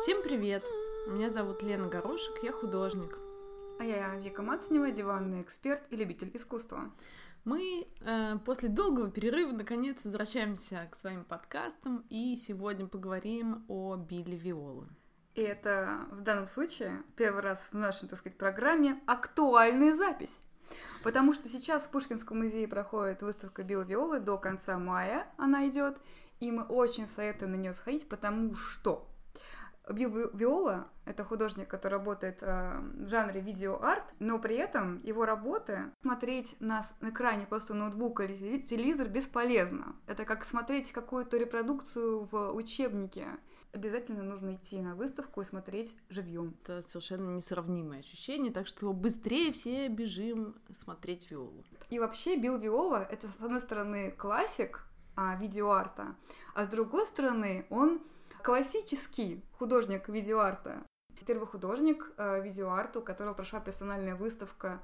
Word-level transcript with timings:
Всем 0.00 0.22
привет! 0.22 0.64
Меня 1.08 1.28
зовут 1.28 1.60
Лена 1.64 1.88
Горошек, 1.88 2.44
я 2.44 2.52
художник. 2.52 3.18
А 3.80 3.84
я 3.84 4.14
Вика 4.14 4.42
Мацнева, 4.42 4.92
диванный 4.92 5.42
эксперт 5.42 5.82
и 5.90 5.96
любитель 5.96 6.30
искусства. 6.34 6.92
Мы 7.44 7.88
э, 8.02 8.36
после 8.44 8.68
долгого 8.68 9.10
перерыва 9.10 9.50
наконец 9.50 10.04
возвращаемся 10.04 10.88
к 10.92 10.96
своим 10.96 11.24
подкастам 11.24 12.06
и 12.10 12.36
сегодня 12.36 12.86
поговорим 12.86 13.64
о 13.66 13.96
Билли 13.96 14.36
Виолы. 14.36 14.86
И 15.34 15.40
это 15.40 16.06
в 16.12 16.20
данном 16.20 16.46
случае 16.46 17.02
первый 17.16 17.42
раз 17.42 17.66
в 17.72 17.76
нашей, 17.76 18.08
так 18.08 18.20
сказать, 18.20 18.38
программе 18.38 19.00
актуальная 19.04 19.96
запись. 19.96 20.38
Потому 21.02 21.32
что 21.32 21.48
сейчас 21.48 21.82
в 21.82 21.90
Пушкинском 21.90 22.38
музее 22.38 22.68
проходит 22.68 23.22
выставка 23.22 23.64
Билла 23.64 23.82
Виолы 23.82 24.20
до 24.20 24.38
конца 24.38 24.78
мая 24.78 25.26
она 25.38 25.66
идет, 25.66 25.98
и 26.38 26.52
мы 26.52 26.62
очень 26.62 27.08
советуем 27.08 27.50
на 27.50 27.56
нее 27.56 27.74
сходить, 27.74 28.08
потому 28.08 28.54
что 28.54 29.08
Билл 29.92 30.30
Виола— 30.32 30.88
это 31.04 31.24
художник, 31.24 31.68
который 31.68 31.94
работает 31.94 32.38
э, 32.42 32.80
в 32.94 33.08
жанре 33.08 33.40
видеоарт, 33.40 34.04
но 34.18 34.38
при 34.38 34.56
этом 34.56 35.00
его 35.02 35.24
работы 35.24 35.92
смотреть 36.02 36.56
на 36.60 36.84
экране 37.00 37.46
просто 37.46 37.74
ноутбука 37.74 38.24
или 38.24 38.60
телевизор 38.60 39.08
бесполезно. 39.08 39.96
Это 40.06 40.24
как 40.24 40.44
смотреть 40.44 40.92
какую-то 40.92 41.36
репродукцию 41.38 42.28
в 42.30 42.52
учебнике. 42.52 43.26
Обязательно 43.72 44.22
нужно 44.22 44.54
идти 44.54 44.80
на 44.80 44.94
выставку 44.94 45.42
и 45.42 45.44
смотреть 45.44 45.94
живьем. 46.08 46.56
Это 46.62 46.82
совершенно 46.82 47.30
несравнимое 47.30 48.00
ощущение, 48.00 48.52
так 48.52 48.66
что 48.66 48.92
быстрее 48.92 49.52
все 49.52 49.88
бежим 49.88 50.56
смотреть 50.72 51.30
Виолу. 51.30 51.64
И 51.90 51.98
вообще 51.98 52.36
Билл 52.36 52.58
Виола— 52.58 53.06
это, 53.10 53.28
с 53.28 53.40
одной 53.40 53.60
стороны, 53.60 54.10
классик 54.10 54.86
а, 55.16 55.36
видеоарта, 55.36 56.16
а 56.54 56.64
с 56.64 56.68
другой 56.68 57.06
стороны, 57.06 57.66
он 57.70 58.00
классический 58.42 59.44
художник 59.52 60.08
видеоарта. 60.08 60.82
Первый 61.26 61.46
художник 61.46 62.12
э, 62.16 62.42
видеоарта, 62.42 63.00
у 63.00 63.02
которого 63.02 63.34
прошла 63.34 63.60
персональная 63.60 64.14
выставка 64.14 64.80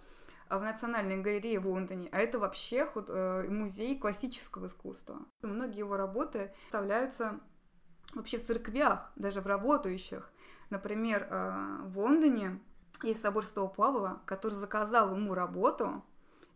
в 0.51 0.61
Национальной 0.61 1.23
галерее 1.23 1.59
в 1.59 1.69
Лондоне, 1.69 2.09
а 2.12 2.19
это 2.19 2.39
вообще 2.39 2.84
худ... 2.84 3.09
э, 3.09 3.48
музей 3.48 3.98
классического 3.98 4.67
искусства. 4.67 5.20
Многие 5.42 5.79
его 5.79 5.97
работы 5.97 6.53
вставляются 6.67 7.41
вообще 8.14 8.39
в 8.39 8.45
церквях, 8.45 9.11
даже 9.17 9.41
в 9.41 9.47
работающих. 9.47 10.31
Например, 10.70 11.27
э, 11.31 11.79
в 11.84 11.98
Лондоне 11.98 12.61
есть 13.03 13.23
собор 13.23 13.47
Святого 13.47 13.69
Павла, 13.69 14.23
который 14.27 14.55
заказал 14.55 15.14
ему 15.14 15.34
работу, 15.34 16.05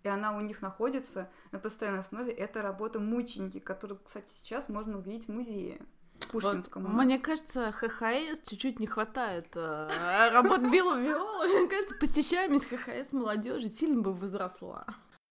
и 0.02 0.08
она 0.08 0.36
у 0.36 0.40
них 0.40 0.62
находится 0.62 1.30
на 1.50 1.58
постоянной 1.58 2.00
основе. 2.00 2.32
Это 2.32 2.62
работа 2.62 3.00
«Мученики», 3.00 3.58
которую, 3.58 4.00
кстати, 4.04 4.30
сейчас 4.30 4.68
можно 4.68 4.98
увидеть 4.98 5.26
в 5.26 5.32
музее. 5.32 5.84
Пушкинском. 6.30 6.84
Вот, 6.84 7.04
мне 7.04 7.18
кажется, 7.18 7.72
ХХС 7.72 8.40
чуть-чуть 8.48 8.80
не 8.80 8.86
хватает 8.86 9.48
э, 9.54 9.88
работ 10.32 10.60
Билла 10.60 11.00
Виола. 11.00 11.46
Мне 11.46 11.68
кажется, 11.68 11.94
посещаемость 11.96 12.68
ХХС 12.68 13.12
молодежи 13.12 13.68
сильно 13.68 14.00
бы 14.00 14.14
возросла. 14.14 14.86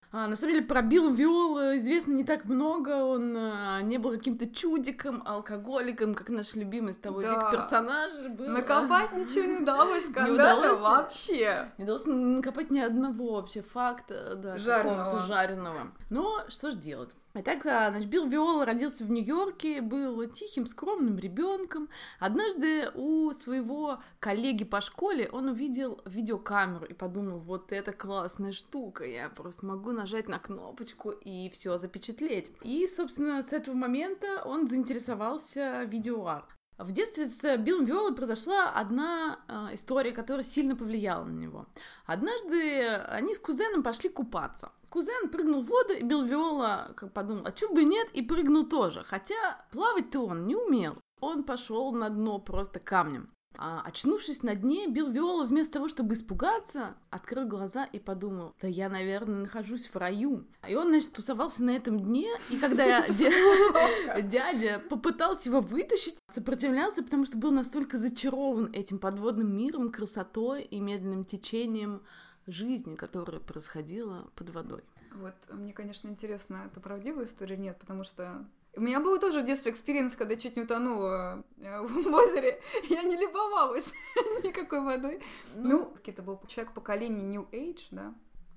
А, 0.10 0.28
на 0.28 0.38
самом 0.38 0.54
деле 0.54 0.66
про 0.66 0.82
Билла 0.82 1.12
Виола 1.12 1.78
известно 1.80 2.14
не 2.14 2.24
так 2.24 2.46
много, 2.46 3.04
он 3.04 3.36
а, 3.38 3.82
не 3.82 3.98
был 3.98 4.12
каким-то 4.12 4.48
чудиком, 4.48 5.22
алкоголиком, 5.26 6.16
как 6.16 6.30
наш 6.30 6.56
любимый 6.56 6.94
с 6.94 6.98
того 6.98 7.22
да. 7.22 7.30
века 7.30 7.52
персонаж 7.52 8.12
был. 8.30 8.48
Накопать 8.48 9.12
ничего 9.14 9.46
не 9.46 9.58
удалось, 9.58 10.08
не 10.08 10.32
удалось 10.32 10.80
вообще. 10.80 11.72
Не 11.78 11.84
удалось 11.84 12.06
накопать 12.06 12.72
ни 12.72 12.80
одного 12.80 13.36
вообще 13.36 13.62
факта, 13.62 14.36
да, 14.36 14.58
жареного. 14.58 15.20
жареного. 15.22 15.92
Но 16.10 16.46
что 16.48 16.72
ж 16.72 16.76
делать? 16.76 17.14
Итак, 17.40 17.62
значит, 17.62 18.10
Билл 18.10 18.28
Виола 18.28 18.66
родился 18.66 19.04
в 19.04 19.12
Нью-Йорке, 19.12 19.82
был 19.82 20.26
тихим, 20.28 20.66
скромным 20.66 21.20
ребенком. 21.20 21.88
Однажды 22.20 22.90
у 22.96 23.32
своего 23.32 24.00
коллеги 24.20 24.64
по 24.64 24.82
школе 24.82 25.30
он 25.32 25.50
увидел 25.50 26.02
видеокамеру 26.06 26.88
и 26.88 26.94
подумал, 26.94 27.38
вот 27.38 27.72
это 27.72 27.94
классная 27.94 28.54
штука, 28.54 29.06
я 29.06 29.30
просто 29.30 29.68
могу 29.68 29.92
нажать 29.92 30.28
на 30.28 30.40
кнопочку 30.40 31.12
и 31.12 31.52
все 31.52 31.78
запечатлеть. 31.78 32.52
И, 32.64 32.88
собственно, 32.88 33.44
с 33.44 33.54
этого 33.54 33.76
момента 33.76 34.42
он 34.44 34.68
заинтересовался 34.68 35.84
видеоарт. 35.84 36.58
В 36.80 36.92
детстве 36.92 37.28
с 37.28 37.58
Биллом 37.58 37.86
Виолой 37.86 38.16
произошла 38.16 38.72
одна 38.72 39.40
э, 39.48 39.74
история, 39.74 40.12
которая 40.12 40.44
сильно 40.44 40.76
повлияла 40.76 41.26
на 41.26 41.38
него. 41.38 41.68
Однажды 42.06 42.88
они 42.88 43.34
с 43.34 43.40
кузеном 43.40 43.82
пошли 43.82 44.10
купаться. 44.10 44.72
Кузен 44.90 45.30
прыгнул 45.30 45.62
в 45.62 45.68
воду, 45.68 45.94
и 45.94 46.04
Билл 46.04 46.24
Виола 46.24 46.94
как 46.96 47.14
подумал, 47.14 47.44
а 47.46 47.52
чё 47.52 47.72
бы 47.74 47.84
нет, 47.84 48.08
и 48.14 48.22
прыгнул 48.22 48.66
тоже. 48.66 49.04
Хотя 49.06 49.66
плавать-то 49.72 50.22
он 50.22 50.46
не 50.46 50.56
умел. 50.56 50.98
Он 51.20 51.44
пошел 51.44 51.92
на 51.92 52.10
дно 52.10 52.40
просто 52.40 52.80
камнем. 52.80 53.32
А, 53.60 53.82
очнувшись 53.86 54.44
на 54.44 54.56
дне, 54.56 54.88
Билл 54.88 55.10
Виола 55.10 55.46
вместо 55.46 55.74
того, 55.74 55.88
чтобы 55.88 56.14
испугаться, 56.14 56.96
открыл 57.10 57.48
глаза 57.48 57.86
и 57.86 58.00
подумал, 58.00 58.54
да 58.62 58.68
я, 58.68 58.88
наверное, 58.88 59.42
нахожусь 59.42 59.88
в 59.88 59.96
раю. 59.96 60.46
И 60.68 60.76
он, 60.76 60.90
значит, 60.90 61.14
тусовался 61.14 61.64
на 61.64 61.72
этом 61.72 62.00
дне, 62.00 62.30
и 62.52 62.58
когда 62.58 63.08
дядя 64.22 64.80
попытался 64.90 65.50
его 65.50 65.62
вытащить, 65.62 66.20
сопротивлялся, 66.32 67.02
потому 67.04 67.26
что 67.26 67.38
был 67.38 67.52
настолько 67.52 67.98
зачарован 67.98 68.70
этим 68.74 69.00
подводным 69.00 69.56
миром, 69.58 69.92
красотой 69.92 70.64
и 70.64 70.80
медленным 70.80 71.26
течением 71.26 72.04
жизни, 72.48 72.96
которая 72.96 73.40
происходила 73.40 74.30
под 74.36 74.50
водой. 74.50 74.84
Вот, 75.14 75.36
мне, 75.50 75.74
конечно, 75.74 76.08
интересно, 76.08 76.64
это 76.66 76.80
правдивая 76.80 77.26
история 77.26 77.56
или 77.56 77.64
нет, 77.64 77.78
потому 77.78 78.04
что 78.04 78.46
у 78.76 78.82
меня 78.82 79.00
был 79.00 79.20
тоже 79.20 79.42
в 79.42 79.46
детстве 79.46 79.72
experience, 79.72 80.16
когда 80.16 80.36
чуть 80.36 80.56
не 80.56 80.62
утонула 80.62 81.44
э, 81.58 81.82
в 81.82 82.08
озере. 82.14 82.62
Я 82.90 83.02
не 83.02 83.18
любовалась 83.18 83.92
никакой 84.44 84.82
водой. 84.82 85.22
Ну, 85.56 85.96
это 86.06 86.22
был 86.22 86.40
человек 86.46 86.74
поколения 86.74 87.24
New 87.24 87.48
Age, 87.52 87.88
да. 87.90 88.14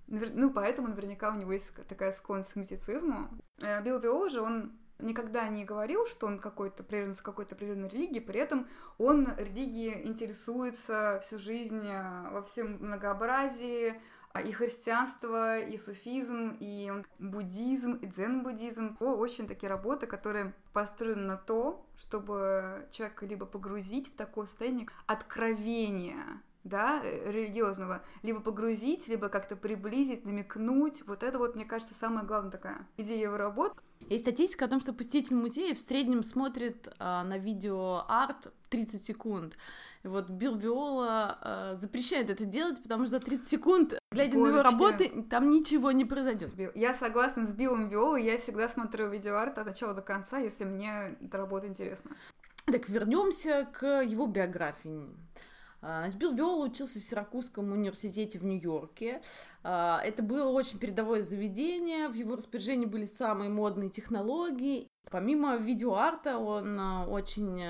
Ну, 0.08 0.50
поэтому 0.50 0.88
наверняка 0.88 1.30
у 1.30 1.38
него 1.38 1.52
есть 1.52 1.72
такая 1.88 2.12
склонность 2.12 2.52
к 2.52 2.56
мистицизму. 2.56 3.30
Э, 3.62 3.82
Билл 3.82 3.98
Виола 3.98 4.28
же, 4.28 4.42
он 4.42 4.72
никогда 5.02 5.48
не 5.48 5.64
говорил, 5.64 6.06
что 6.06 6.26
он 6.26 6.38
какой-то 6.38 6.82
приверженец 6.82 7.20
какой-то 7.20 7.54
определенной 7.54 7.88
религии, 7.88 8.20
при 8.20 8.40
этом 8.40 8.68
он 8.98 9.28
религией 9.36 10.06
интересуется 10.06 11.20
всю 11.22 11.38
жизнь 11.38 11.86
э, 11.86 12.30
во 12.30 12.42
всем 12.42 12.78
многообразии, 12.80 14.00
а 14.32 14.40
и 14.40 14.52
христианство, 14.52 15.58
и 15.58 15.76
суфизм, 15.76 16.56
и 16.60 16.92
буддизм, 17.18 17.94
и 17.94 18.06
дзен-буддизм. 18.06 18.96
Очень 19.00 19.48
такие 19.48 19.68
работы, 19.68 20.06
которые 20.06 20.54
построены 20.72 21.22
на 21.22 21.36
то, 21.36 21.84
чтобы 21.96 22.86
человека 22.92 23.26
либо 23.26 23.44
погрузить 23.44 24.12
в 24.12 24.16
такое 24.16 24.46
состояние 24.46 24.86
откровения, 25.06 26.42
да, 26.62 27.00
э, 27.02 27.32
религиозного, 27.32 28.02
либо 28.22 28.40
погрузить, 28.40 29.08
либо 29.08 29.28
как-то 29.28 29.56
приблизить, 29.56 30.24
намекнуть. 30.24 31.02
Вот 31.06 31.24
это 31.24 31.38
вот, 31.38 31.56
мне 31.56 31.64
кажется, 31.64 31.94
самая 31.94 32.24
главная 32.24 32.52
такая 32.52 32.86
идея 32.96 33.24
его 33.24 33.36
работ. 33.36 33.76
Есть 34.08 34.24
статистика 34.24 34.64
о 34.64 34.68
том, 34.68 34.80
что 34.80 34.92
посетитель 34.92 35.36
музея 35.36 35.74
в 35.74 35.78
среднем 35.78 36.24
смотрит 36.24 36.88
а, 36.98 37.22
на 37.24 37.38
видео 37.38 38.04
арт 38.08 38.52
30 38.70 39.04
секунд. 39.04 39.56
И 40.02 40.08
вот 40.08 40.30
Билл 40.30 40.56
Виола 40.56 41.38
э, 41.42 41.76
запрещает 41.78 42.30
это 42.30 42.46
делать, 42.46 42.82
потому 42.82 43.02
что 43.02 43.18
за 43.18 43.20
30 43.20 43.46
секунд, 43.46 43.98
глядя 44.10 44.38
Божечки. 44.38 44.42
на 44.42 44.48
его 44.48 44.62
работы, 44.62 45.22
там 45.28 45.50
ничего 45.50 45.92
не 45.92 46.06
произойдет. 46.06 46.52
Я 46.74 46.94
согласна 46.94 47.46
с 47.46 47.52
Биллом 47.52 47.90
Виолой, 47.90 48.24
я 48.24 48.38
всегда 48.38 48.70
смотрю 48.70 49.10
видеоарт 49.10 49.58
от 49.58 49.66
начала 49.66 49.92
до 49.92 50.00
конца, 50.00 50.38
если 50.38 50.64
мне 50.64 51.18
эта 51.20 51.36
работа 51.36 51.66
интересна. 51.66 52.16
Так 52.64 52.88
вернемся 52.88 53.68
к 53.72 54.02
его 54.02 54.26
биографии. 54.26 55.02
А, 55.82 56.00
значит, 56.00 56.18
Билл 56.18 56.34
Виола 56.34 56.66
учился 56.66 56.98
в 56.98 57.02
Сиракузском 57.02 57.72
университете 57.72 58.38
в 58.38 58.44
Нью-Йорке. 58.44 59.22
А, 59.62 60.00
это 60.04 60.22
было 60.22 60.50
очень 60.50 60.78
передовое 60.78 61.22
заведение, 61.22 62.08
в 62.08 62.14
его 62.14 62.36
распоряжении 62.36 62.86
были 62.86 63.06
самые 63.06 63.50
модные 63.50 63.90
технологии. 63.90 64.88
Помимо 65.10 65.56
видеоарта 65.56 66.38
он 66.38 66.78
а, 66.78 67.06
очень 67.06 67.62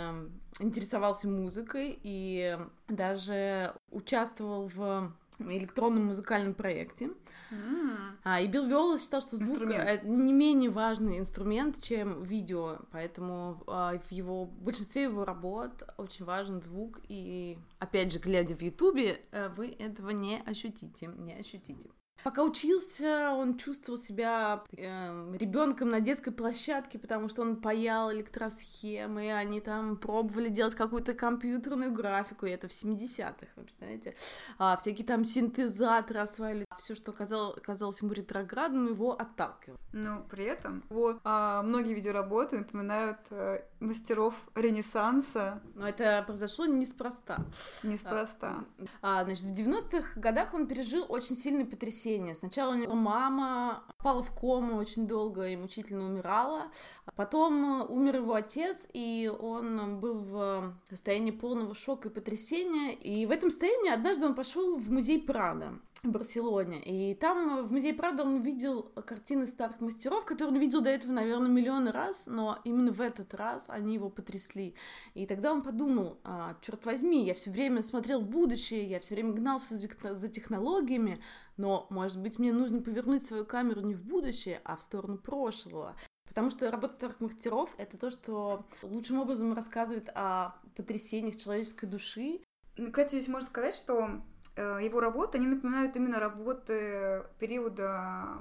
интересовался 0.58 1.28
музыкой 1.28 1.98
и 2.02 2.58
даже 2.88 3.74
участвовал 3.90 4.68
в 4.68 5.12
электронном 5.40 6.06
музыкальном 6.06 6.54
проекте. 6.54 7.10
Mm. 7.50 7.96
А, 8.22 8.40
и 8.40 8.46
Билл 8.46 8.66
Виола 8.66 8.98
считал, 8.98 9.22
что 9.22 9.36
звук 9.36 9.62
инструмент. 9.62 10.04
не 10.04 10.32
менее 10.32 10.70
важный 10.70 11.18
инструмент, 11.18 11.82
чем 11.82 12.22
видео, 12.22 12.78
поэтому 12.92 13.62
а, 13.66 13.98
в 13.98 14.12
его 14.12 14.44
в 14.44 14.62
большинстве 14.62 15.04
его 15.04 15.24
работ 15.24 15.82
очень 15.96 16.24
важен 16.24 16.62
звук, 16.62 17.00
и 17.08 17.58
опять 17.78 18.12
же, 18.12 18.18
глядя 18.18 18.54
в 18.54 18.62
Ютубе, 18.62 19.20
э, 19.32 19.48
вы 19.48 19.68
этого 19.68 20.10
не 20.10 20.40
ощутите, 20.42 21.06
не 21.06 21.34
ощутите. 21.34 21.90
Пока 22.22 22.42
учился, 22.42 23.32
он 23.32 23.56
чувствовал 23.56 23.98
себя 23.98 24.62
э, 24.76 25.36
ребенком 25.36 25.90
на 25.90 26.00
детской 26.00 26.32
площадке, 26.32 26.98
потому 26.98 27.28
что 27.28 27.42
он 27.42 27.56
паял 27.56 28.12
электросхемы, 28.12 29.32
они 29.32 29.60
там 29.60 29.96
пробовали 29.96 30.48
делать 30.48 30.74
какую-то 30.74 31.14
компьютерную 31.14 31.92
графику, 31.92 32.46
и 32.46 32.50
это 32.50 32.68
в 32.68 32.72
70-х, 32.72 33.46
вы 33.56 33.62
представляете? 33.62 34.14
А, 34.58 34.76
всякие 34.76 35.06
там 35.06 35.24
синтезаторы 35.24 36.20
осваивали, 36.20 36.66
все, 36.78 36.94
что 36.94 37.12
казалось, 37.12 37.60
казалось 37.62 38.02
ему 38.02 38.12
ретроградным, 38.12 38.88
его 38.88 39.12
отталкивало. 39.12 39.78
Но 39.92 40.22
при 40.30 40.44
этом 40.44 40.84
его 40.90 41.20
а, 41.24 41.62
многие 41.62 41.94
видеоработы 41.94 42.58
напоминают 42.58 43.18
а, 43.30 43.64
мастеров 43.80 44.34
Ренессанса. 44.54 45.62
Но 45.74 45.88
это 45.88 46.22
произошло 46.26 46.66
неспроста. 46.66 47.44
Неспроста. 47.82 48.64
А, 49.02 49.24
значит, 49.24 49.44
в 49.44 49.52
90-х 49.52 50.20
годах 50.20 50.54
он 50.54 50.66
пережил 50.66 51.06
очень 51.08 51.36
сильное 51.36 51.64
потрясение. 51.64 52.34
Сначала 52.34 52.72
у 52.72 52.76
него 52.76 52.94
мама 52.94 53.82
впала 53.98 54.22
в 54.22 54.34
кому 54.38 54.76
очень 54.76 55.06
долго 55.06 55.48
и 55.48 55.56
мучительно 55.56 56.06
умирала. 56.06 56.70
Потом 57.16 57.90
умер 57.90 58.16
его 58.16 58.34
отец, 58.34 58.86
и 58.92 59.32
он 59.40 60.00
был 60.00 60.14
в 60.14 60.74
состоянии 60.88 61.30
полного 61.30 61.74
шока 61.74 62.08
и 62.08 62.12
потрясения. 62.12 62.94
И 62.94 63.26
в 63.26 63.30
этом 63.30 63.50
состоянии 63.50 63.90
однажды 63.90 64.26
он 64.26 64.34
пошел 64.34 64.76
в 64.76 64.90
музей 64.90 65.20
Прада 65.22 65.72
в 66.02 66.08
Барселоне. 66.08 66.82
И 66.82 67.14
там 67.14 67.66
в 67.66 67.72
музее 67.72 67.94
Прада 67.94 68.22
он 68.22 68.36
увидел 68.36 68.84
картины 69.06 69.46
старых 69.46 69.80
мастеров, 69.80 70.24
которые 70.24 70.54
он 70.54 70.60
видел 70.60 70.80
до 70.80 70.90
этого, 70.90 71.12
наверное, 71.12 71.48
миллионы 71.48 71.92
раз, 71.92 72.26
но 72.26 72.58
именно 72.64 72.90
в 72.90 73.00
этот 73.00 73.34
раз 73.34 73.66
они 73.68 73.94
его 73.94 74.08
потрясли. 74.08 74.74
И 75.14 75.26
тогда 75.26 75.52
он 75.52 75.62
подумал, 75.62 76.18
а, 76.24 76.56
черт 76.62 76.84
возьми, 76.86 77.24
я 77.24 77.34
все 77.34 77.50
время 77.50 77.82
смотрел 77.82 78.20
в 78.20 78.28
будущее, 78.28 78.84
я 78.84 79.00
все 79.00 79.14
время 79.14 79.32
гнался 79.32 79.76
за 79.76 80.28
технологиями, 80.28 81.22
но, 81.56 81.86
может 81.90 82.18
быть, 82.18 82.38
мне 82.38 82.52
нужно 82.52 82.80
повернуть 82.80 83.22
свою 83.22 83.44
камеру 83.44 83.80
не 83.82 83.94
в 83.94 84.02
будущее, 84.02 84.60
а 84.64 84.76
в 84.76 84.82
сторону 84.82 85.18
прошлого. 85.18 85.96
Потому 86.26 86.50
что 86.50 86.70
работа 86.70 86.94
старых 86.94 87.20
мастеров— 87.20 87.74
это 87.76 87.98
то, 87.98 88.10
что 88.10 88.64
лучшим 88.82 89.18
образом 89.18 89.52
рассказывает 89.52 90.08
о 90.14 90.54
потрясениях 90.76 91.36
человеческой 91.36 91.86
души. 91.86 92.40
Кстати, 92.76 93.16
здесь 93.16 93.28
можно 93.28 93.48
сказать, 93.48 93.74
что 93.74 94.22
Э, 94.39 94.39
его 94.62 95.00
работы, 95.00 95.38
они 95.38 95.46
напоминают 95.46 95.96
именно 95.96 96.20
работы 96.20 97.24
периода 97.38 98.38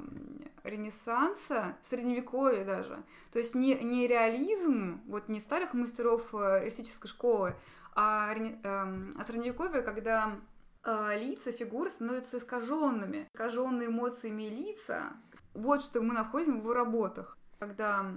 Ренессанса, 0.63 1.77
Средневековья 1.89 2.65
даже. 2.65 3.03
То 3.31 3.39
есть 3.39 3.55
не, 3.55 3.75
не 3.75 4.07
реализм, 4.07 5.01
вот 5.07 5.29
не 5.29 5.39
старых 5.39 5.73
мастеров 5.73 6.33
э, 6.33 6.59
реалистической 6.61 7.09
школы, 7.09 7.55
а, 7.95 8.33
эм, 8.33 9.13
а 9.17 9.23
Средневековье, 9.23 9.81
когда 9.81 10.35
э, 10.83 11.17
лица, 11.19 11.51
фигуры 11.51 11.89
становятся 11.91 12.37
искаженными, 12.37 13.27
искаженные 13.33 13.87
эмоциями 13.87 14.43
лица. 14.43 15.13
Вот 15.53 15.81
что 15.81 16.01
мы 16.01 16.13
находим 16.13 16.59
в 16.59 16.63
его 16.63 16.73
работах. 16.73 17.37
Когда 17.59 18.13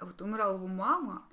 вот 0.00 0.20
умирала 0.22 0.54
его 0.54 0.66
мама, 0.66 1.26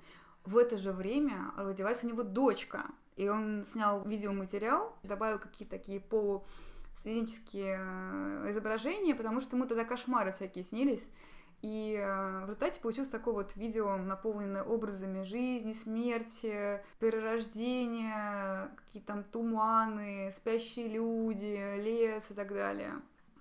в 0.44 0.56
это 0.56 0.78
же 0.78 0.92
время 0.92 1.52
родилась 1.56 2.02
у 2.02 2.08
него 2.08 2.22
дочка, 2.22 2.86
и 3.18 3.28
он 3.28 3.66
снял 3.72 4.04
видеоматериал, 4.04 4.96
добавил 5.02 5.40
какие-то 5.40 5.76
такие 5.76 5.98
полусценические 6.00 7.76
э, 7.80 8.50
изображения, 8.52 9.16
потому 9.16 9.40
что 9.40 9.56
ему 9.56 9.66
тогда 9.66 9.84
кошмары 9.84 10.32
всякие 10.32 10.62
снились. 10.62 11.04
И 11.60 11.96
э, 11.98 12.40
в 12.44 12.44
результате 12.44 12.80
получилось 12.80 13.08
такое 13.08 13.34
вот 13.34 13.56
видео, 13.56 13.96
наполненное 13.96 14.62
образами 14.62 15.24
жизни, 15.24 15.72
смерти, 15.72 16.80
перерождения, 17.00 18.70
какие-то 18.76 19.08
там 19.08 19.24
туманы, 19.24 20.32
спящие 20.36 20.86
люди, 20.86 21.76
лес 21.82 22.30
и 22.30 22.34
так 22.34 22.48
далее 22.50 22.92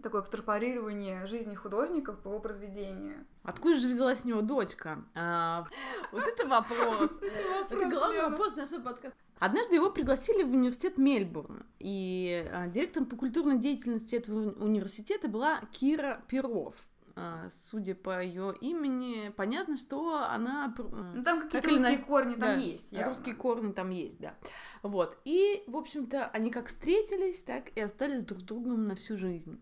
такое 0.02 0.22
экстраполирование 0.22 1.26
жизни 1.26 1.56
художников 1.56 2.20
по 2.20 2.30
его 2.30 2.40
произведению. 2.40 3.26
Откуда 3.44 3.76
же 3.76 3.88
взялась 3.88 4.26
у 4.26 4.28
него 4.28 4.42
дочка? 4.42 5.04
А, 5.16 5.66
вот 6.12 6.24
это 6.26 6.48
вопрос. 6.48 7.12
Это 7.70 7.90
главный 7.90 8.30
вопрос 8.30 8.56
нашего 8.56 8.82
подкаста. 8.82 9.18
Однажды 9.40 9.76
его 9.76 9.92
пригласили 9.92 10.44
в 10.44 10.52
университет 10.52 10.98
Мельбурн, 10.98 11.64
и 11.80 12.48
а, 12.52 12.68
директором 12.68 13.08
по 13.08 13.16
культурной 13.16 13.58
деятельности 13.58 14.16
этого 14.16 14.52
университета 14.64 15.28
была 15.28 15.62
Кира 15.72 16.22
Перов. 16.28 16.76
А, 17.20 17.48
судя 17.50 17.96
по 17.96 18.22
ее 18.22 18.54
имени, 18.62 19.30
понятно, 19.36 19.76
что 19.76 20.24
она... 20.30 20.74
Ну, 20.78 21.24
там 21.24 21.42
какие-то 21.42 21.70
русские 21.70 21.98
на... 21.98 22.04
корни 22.04 22.32
там 22.34 22.42
да, 22.42 22.54
есть. 22.54 22.92
Явно. 22.92 23.08
Русские 23.08 23.36
корни 23.36 23.72
там 23.72 23.90
есть, 23.90 24.20
да. 24.20 24.36
Вот. 24.84 25.18
И, 25.26 25.64
в 25.66 25.76
общем-то, 25.76 26.28
они 26.28 26.52
как 26.52 26.68
встретились, 26.68 27.42
так 27.42 27.70
и 27.76 27.82
остались 27.82 28.24
друг 28.24 28.44
другом 28.44 28.86
на 28.86 28.96
всю 28.96 29.18
жизнь. 29.18 29.60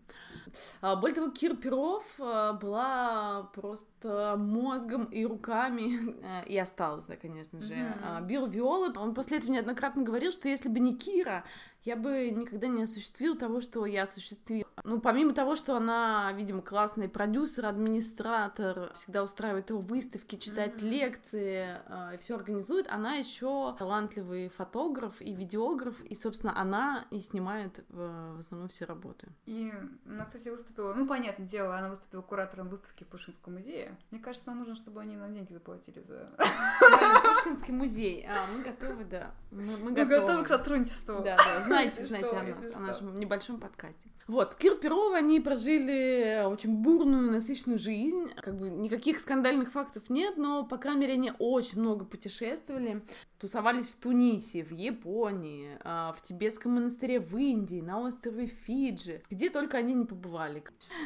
А, 0.82 0.96
более 0.96 1.14
того, 1.14 1.30
Кир 1.30 1.56
Перов 1.56 2.04
а, 2.18 2.52
была 2.52 3.44
просто 3.54 4.36
мозгом 4.38 5.04
и 5.04 5.24
руками, 5.24 6.44
и 6.46 6.58
осталась, 6.58 7.06
да, 7.06 7.16
конечно 7.16 7.62
же. 7.62 7.72
Mm-hmm. 7.72 8.26
Билл 8.26 8.46
Виола, 8.46 8.92
он 8.96 9.14
после 9.14 9.38
этого 9.38 9.52
неоднократно 9.52 10.02
говорил, 10.02 10.32
что 10.32 10.48
если 10.48 10.68
бы 10.68 10.78
не 10.78 10.94
Кира, 10.94 11.44
я 11.86 11.94
бы 11.94 12.30
никогда 12.30 12.66
не 12.66 12.82
осуществил 12.82 13.36
того, 13.36 13.60
что 13.60 13.86
я 13.86 14.02
осуществил. 14.02 14.66
Ну, 14.82 15.00
помимо 15.00 15.32
того, 15.32 15.54
что 15.54 15.76
она, 15.76 16.32
видимо, 16.32 16.60
классный 16.60 17.08
продюсер, 17.08 17.66
администратор, 17.66 18.90
всегда 18.94 19.22
устраивает 19.22 19.70
его 19.70 19.80
выставки, 19.80 20.34
читает 20.34 20.76
mm-hmm. 20.76 20.88
лекции, 20.88 21.78
э, 21.86 22.18
все 22.20 22.34
организует, 22.34 22.88
она 22.90 23.14
еще 23.14 23.74
талантливый 23.78 24.48
фотограф 24.48 25.22
и 25.22 25.32
видеограф, 25.32 26.00
и, 26.02 26.16
собственно, 26.16 26.58
она 26.60 27.04
и 27.10 27.20
снимает 27.20 27.84
в, 27.88 28.34
в 28.36 28.40
основном 28.40 28.68
все 28.68 28.84
работы. 28.84 29.28
И 29.46 29.72
она, 30.06 30.24
кстати, 30.24 30.48
выступила, 30.48 30.92
ну, 30.92 31.06
понятное 31.06 31.46
дело, 31.46 31.78
она 31.78 31.88
выступила 31.88 32.22
куратором 32.22 32.68
выставки 32.68 33.04
в 33.04 33.06
Пушинском 33.06 33.54
музее. 33.54 33.96
Мне 34.10 34.20
кажется, 34.20 34.48
нам 34.48 34.58
нужно, 34.58 34.74
чтобы 34.74 35.00
они 35.00 35.16
нам 35.16 35.32
деньги 35.32 35.52
заплатили 35.52 36.00
за... 36.00 36.30
Пушкинский 37.22 37.72
музей. 37.72 38.26
А, 38.28 38.46
мы 38.52 38.64
готовы, 38.64 39.04
да. 39.04 39.30
Мы 39.52 39.92
готовы 39.92 40.42
к 40.42 40.48
сотрудничеству. 40.48 41.22
Да, 41.22 41.36
да, 41.36 41.75
знаете, 41.76 42.06
знаете 42.06 42.36
о 42.36 42.42
нас, 42.42 42.74
о 42.74 42.78
нашем 42.80 43.20
небольшом 43.20 43.60
подкасте. 43.60 44.08
Вот, 44.26 44.52
с 44.52 44.56
Кир 44.56 44.76
Перова 44.76 45.16
они 45.16 45.38
прожили 45.38 46.42
очень 46.46 46.74
бурную, 46.78 47.30
насыщенную 47.30 47.78
жизнь. 47.78 48.32
Как 48.40 48.58
бы 48.58 48.70
никаких 48.70 49.20
скандальных 49.20 49.70
фактов 49.70 50.10
нет, 50.10 50.36
но, 50.36 50.64
по 50.64 50.78
крайней 50.78 51.02
мере, 51.02 51.12
они 51.12 51.32
очень 51.38 51.80
много 51.80 52.04
путешествовали. 52.04 53.02
Тусовались 53.38 53.86
в 53.86 53.96
Тунисе, 53.96 54.64
в 54.64 54.72
Японии, 54.72 55.78
а, 55.84 56.12
в 56.12 56.22
тибетском 56.22 56.72
монастыре 56.72 57.20
в 57.20 57.36
Индии, 57.36 57.80
на 57.80 58.00
острове 58.00 58.46
Фиджи, 58.46 59.22
где 59.30 59.48
только 59.48 59.76
они 59.76 59.94
не 59.94 60.06
побывали. 60.06 60.64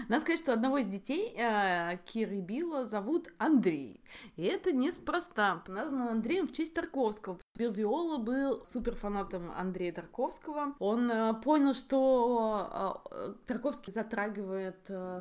Надо 0.09 0.23
сказать, 0.23 0.41
что 0.41 0.55
одного 0.55 0.79
из 0.79 0.87
детей 0.87 1.37
а, 1.39 1.97
Киры 1.97 2.41
Билла 2.41 2.87
зовут 2.87 3.29
Андрей. 3.37 4.01
И 4.37 4.45
это 4.45 4.73
неспроста. 4.73 5.63
Назван 5.67 6.09
Андреем 6.09 6.47
в 6.47 6.53
честь 6.53 6.73
Тарковского. 6.73 7.39
Билл 7.57 7.73
Виола 7.73 8.17
был 8.17 8.65
супер 8.65 8.95
фанатом 8.95 9.51
Андрея 9.51 9.93
Тарковского. 9.93 10.75
Он 10.79 11.11
а, 11.11 11.35
понял, 11.35 11.75
что 11.75 13.03
Тарковский 13.47 13.93
затрагивает 13.93 14.79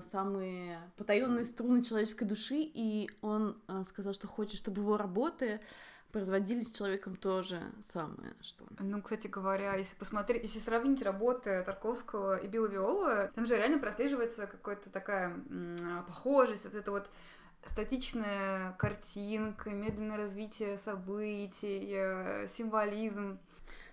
самые 0.09 0.79
потаенные 0.95 1.43
струны 1.43 1.83
человеческой 1.83 2.25
души, 2.25 2.61
и 2.61 3.09
он 3.21 3.57
сказал, 3.87 4.13
что 4.13 4.27
хочет, 4.27 4.57
чтобы 4.57 4.81
его 4.81 4.95
работы 4.95 5.59
производили 6.13 6.61
с 6.61 6.71
человеком 6.71 7.15
тоже 7.15 7.61
самое, 7.81 8.33
что... 8.41 8.65
Ну, 8.79 9.01
кстати 9.01 9.27
говоря, 9.27 9.75
если 9.75 9.95
посмотреть, 9.95 10.43
если 10.43 10.59
сравнить 10.59 11.01
работы 11.03 11.61
Тарковского 11.63 12.37
и 12.37 12.47
Билла 12.47 12.67
Виола, 12.67 13.31
там 13.35 13.45
же 13.45 13.55
реально 13.55 13.77
прослеживается 13.77 14.47
какая-то 14.47 14.89
такая 14.89 15.35
м- 15.49 16.03
похожесть, 16.07 16.63
вот 16.63 16.73
это 16.73 16.89
вот 16.89 17.11
статичная 17.67 18.73
картинка, 18.73 19.71
медленное 19.71 20.17
развитие 20.17 20.77
событий, 20.77 21.91
э, 21.91 22.47
символизм. 22.47 23.39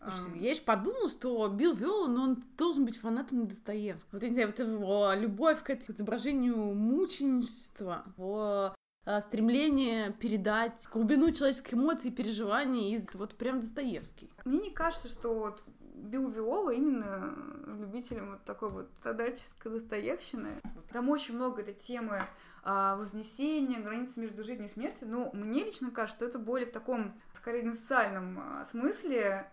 Слушай, 0.00 0.38
я 0.38 0.50
еще 0.50 0.62
подумала, 0.62 1.08
что 1.08 1.48
Билл 1.48 1.74
Виола, 1.74 2.06
ну, 2.06 2.22
он 2.22 2.44
должен 2.56 2.84
быть 2.84 2.96
фанатом 2.96 3.46
Достоевского. 3.46 4.10
Вот, 4.12 4.22
я 4.22 4.28
не 4.28 4.34
знаю, 4.34 4.48
вот 4.48 4.58
его 4.58 5.12
любовь 5.14 5.62
к 5.62 5.70
изображению 5.70 6.56
мученичества, 6.74 8.04
его 8.16 8.74
Э, 9.06 9.20
стремление 9.20 10.12
передать 10.12 10.84
глубину 10.92 11.30
человеческих 11.30 11.74
эмоций 11.74 12.10
и 12.10 12.12
переживаний 12.12 12.92
из 12.96 13.06
вот 13.14 13.36
прям 13.36 13.60
Достоевский. 13.60 14.28
Мне 14.44 14.58
не 14.58 14.70
кажется, 14.70 15.08
что 15.08 15.32
вот 15.32 15.62
Билл 15.94 16.28
Виола 16.28 16.70
именно 16.70 17.32
любителем 17.66 18.32
вот 18.32 18.44
такой 18.44 18.70
вот 18.70 18.90
страдальческой 18.98 19.70
достоевщины. 19.70 20.60
Там 20.92 21.08
очень 21.08 21.36
много 21.36 21.62
этой 21.62 21.74
темы 21.74 22.26
а, 22.68 22.96
вознесения, 22.96 23.80
границы 23.80 24.18
между 24.18 24.42
жизнью 24.42 24.68
и 24.68 24.72
смертью, 24.72 25.06
но 25.06 25.30
мне 25.32 25.62
лично 25.64 25.92
кажется, 25.92 26.16
что 26.16 26.26
это 26.26 26.40
более 26.40 26.66
в 26.66 26.72
таком, 26.72 27.14
скорее, 27.36 27.72
социальном 27.72 28.40
а, 28.40 28.64
смысле, 28.64 29.48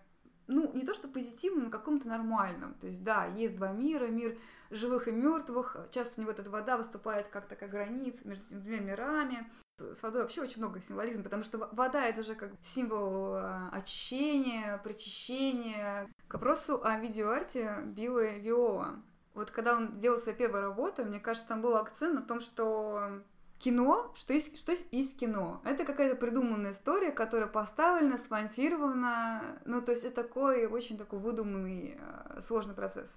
ну, 0.48 0.74
не 0.74 0.84
то 0.84 0.96
что 0.96 1.08
позитивном, 1.08 1.65
но 1.65 1.70
каком-то 1.70 2.08
нормальном. 2.08 2.74
То 2.74 2.88
есть, 2.88 3.03
да, 3.03 3.27
есть 3.27 3.55
два 3.55 3.72
мира, 3.72 4.08
мир 4.08 4.36
живых 4.72 5.08
и 5.08 5.12
мертвых. 5.12 5.77
Часто 5.91 6.22
не 6.22 6.25
вот 6.25 6.39
эта 6.39 6.50
вода 6.50 6.75
выступает 6.75 7.27
как 7.27 7.46
такая 7.46 7.70
граница 7.70 8.27
между 8.27 8.48
этими 8.48 8.60
двумя 8.62 8.79
мирами. 8.79 9.51
С 9.77 10.01
водой 10.01 10.24
вообще 10.24 10.41
очень 10.41 10.58
много 10.58 10.82
символизма, 10.82 11.22
потому 11.24 11.43
что 11.43 11.70
вода 11.72 12.08
это 12.08 12.24
же 12.24 12.34
как 12.34 12.50
символ 12.63 13.36
а, 13.36 13.70
очищения, 13.72 14.79
прочищения. 14.79 16.10
К 16.27 16.34
вопросу 16.34 16.84
о 16.84 16.98
видеоарте 16.98 17.84
Билла 17.86 18.39
Виола. 18.39 19.03
Вот 19.34 19.52
когда 19.52 19.75
он 19.75 20.00
делал 20.00 20.20
свою 20.20 20.38
первую 20.38 20.62
работу, 20.62 21.06
мне 21.06 21.20
кажется, 21.20 21.48
там 21.48 21.62
был 21.62 21.75
акцент 21.75 22.13
на 22.13 22.22
том, 22.22 22.40
что 22.40 23.22
кино, 23.58 24.12
что 24.16 24.34
есть, 24.34 24.58
что 24.58 24.74
есть 24.92 25.18
кино. 25.18 25.62
Это 25.63 25.86
какая-то 25.86 26.16
придуманная 26.18 26.74
история, 26.74 27.12
которая 27.12 27.48
поставлена, 27.48 28.18
смонтирована. 28.18 29.60
Ну, 29.66 29.82
то 29.82 29.92
есть 29.92 30.04
это 30.04 30.24
такой 30.24 30.68
очень 30.68 30.98
такой 30.98 31.20
выдуманный, 31.20 31.98
а, 32.00 32.42
сложный 32.46 32.75
процесс. 32.75 33.10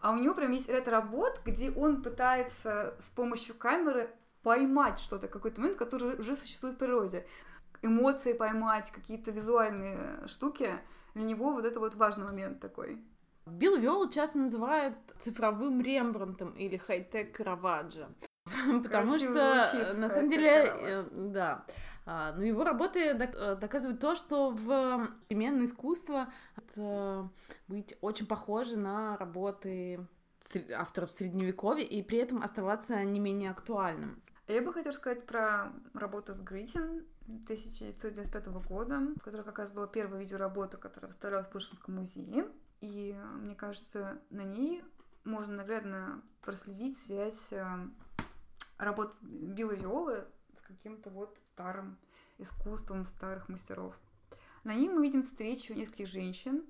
А 0.00 0.12
у 0.12 0.16
него 0.16 0.34
прям 0.34 0.52
есть 0.52 0.68
ряд 0.68 0.88
работ, 0.88 1.40
где 1.44 1.70
он 1.70 2.02
пытается 2.02 2.94
с 3.00 3.10
помощью 3.10 3.54
камеры 3.54 4.10
поймать 4.42 4.98
что-то, 4.98 5.28
какой-то 5.28 5.60
момент, 5.60 5.76
который 5.76 6.18
уже 6.18 6.36
существует 6.36 6.76
в 6.76 6.78
природе. 6.78 7.26
эмоции 7.82 8.34
поймать, 8.34 8.90
какие-то 8.90 9.30
визуальные 9.30 10.28
штуки, 10.28 10.70
для 11.14 11.24
него 11.24 11.52
вот 11.52 11.64
это 11.64 11.80
вот 11.80 11.94
важный 11.94 12.26
момент 12.26 12.60
такой. 12.60 13.02
Билл 13.46 13.76
Виола 13.76 14.10
часто 14.10 14.38
называют 14.38 14.94
цифровым 15.18 15.80
Рембрандтом 15.80 16.50
или 16.52 16.76
хай-тек 16.76 17.36
Караваджо. 17.36 18.08
Потому 18.82 19.18
что, 19.18 19.92
на 19.94 20.10
самом 20.10 20.30
деле, 20.30 20.72
э, 20.80 21.04
да, 21.12 21.64
а, 22.06 22.32
но 22.32 22.42
его 22.42 22.64
работы 22.64 23.00
э, 23.00 23.56
доказывают 23.56 24.00
то, 24.00 24.14
что 24.14 24.50
в 24.50 25.08
современное 25.28 25.66
искусство 25.66 26.32
быть 27.68 27.96
очень 28.00 28.26
похоже 28.26 28.76
на 28.76 29.16
работы 29.16 30.06
авторов 30.74 31.10
средневековья 31.10 31.84
и 31.84 32.02
при 32.02 32.18
этом 32.18 32.42
оставаться 32.42 33.02
не 33.04 33.20
менее 33.20 33.50
актуальным. 33.50 34.22
Я 34.48 34.62
бы 34.62 34.72
хотела 34.72 34.92
сказать 34.92 35.24
про 35.26 35.72
работу 35.94 36.34
в 36.34 36.42
Гритин 36.42 37.06
1995 37.44 38.46
года, 38.66 39.00
которая 39.22 39.44
как 39.44 39.60
раз 39.60 39.70
была 39.70 39.86
первая 39.86 40.20
видеоработа, 40.20 40.76
которая 40.76 41.12
выставлялась 41.12 41.46
в 41.46 41.50
Пушкинском 41.50 41.94
музее. 41.94 42.48
И 42.80 43.14
мне 43.36 43.54
кажется, 43.54 44.20
на 44.30 44.42
ней 44.42 44.82
можно 45.24 45.56
наглядно 45.56 46.22
проследить 46.40 46.98
связь 46.98 47.52
э, 47.52 47.66
работы 48.78 49.14
Билла 49.20 49.72
Виолы 49.72 50.26
с 50.56 50.62
каким-то 50.62 51.10
вот 51.10 51.38
старым 51.52 51.98
искусством 52.38 53.06
старых 53.06 53.48
мастеров. 53.48 53.98
На 54.64 54.74
ней 54.74 54.88
мы 54.88 55.02
видим 55.02 55.22
встречу 55.22 55.74
нескольких 55.74 56.06
женщин. 56.06 56.64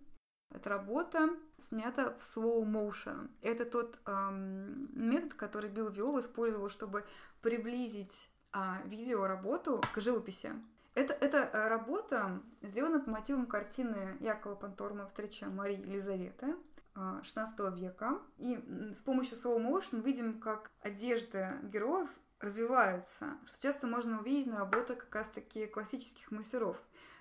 Эта 0.52 0.69
работа 0.69 1.31
снята 1.69 2.17
в 2.19 2.19
slow 2.19 2.64
motion. 2.64 3.31
Это 3.40 3.64
тот 3.64 4.00
эм, 4.07 4.88
метод, 4.93 5.35
который 5.35 5.71
Билл 5.71 5.90
Виол 5.90 6.19
использовал, 6.19 6.69
чтобы 6.69 7.07
приблизить 7.40 8.29
э, 8.52 8.59
видеоработу 8.87 9.81
к 9.95 10.00
живописи. 10.00 10.52
Это, 10.95 11.13
эта 11.13 11.39
э, 11.39 11.69
работа 11.69 12.43
сделана 12.63 13.01
по 13.01 13.11
мотивам 13.11 13.47
картины 13.47 14.17
Якова 14.21 14.57
Панторма 14.57 15.07
«Встреча 15.07 15.47
Марии 15.47 15.79
Елизаветы» 15.79 16.57
16 16.95 17.55
э, 17.59 17.71
века. 17.77 18.19
И 18.39 18.57
с 18.97 19.01
помощью 19.01 19.39
slow 19.39 19.59
motion 19.59 20.03
видим, 20.03 20.41
как 20.41 20.71
одежда 20.81 21.59
героев 21.63 22.11
развиваются, 22.41 23.39
что 23.47 23.63
часто 23.63 23.87
можно 23.87 24.19
увидеть 24.21 24.47
на 24.47 24.59
работах 24.59 24.99
как 24.99 25.15
раз-таки 25.15 25.67
классических 25.67 26.31
мастеров. 26.31 26.77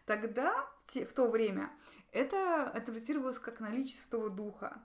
Тогда, 0.05 0.67
в 0.87 1.13
то 1.13 1.29
время, 1.29 1.69
это 2.11 2.71
интерпретировалось 2.75 3.37
как 3.37 3.59
наличие 3.59 4.29
духа. 4.29 4.81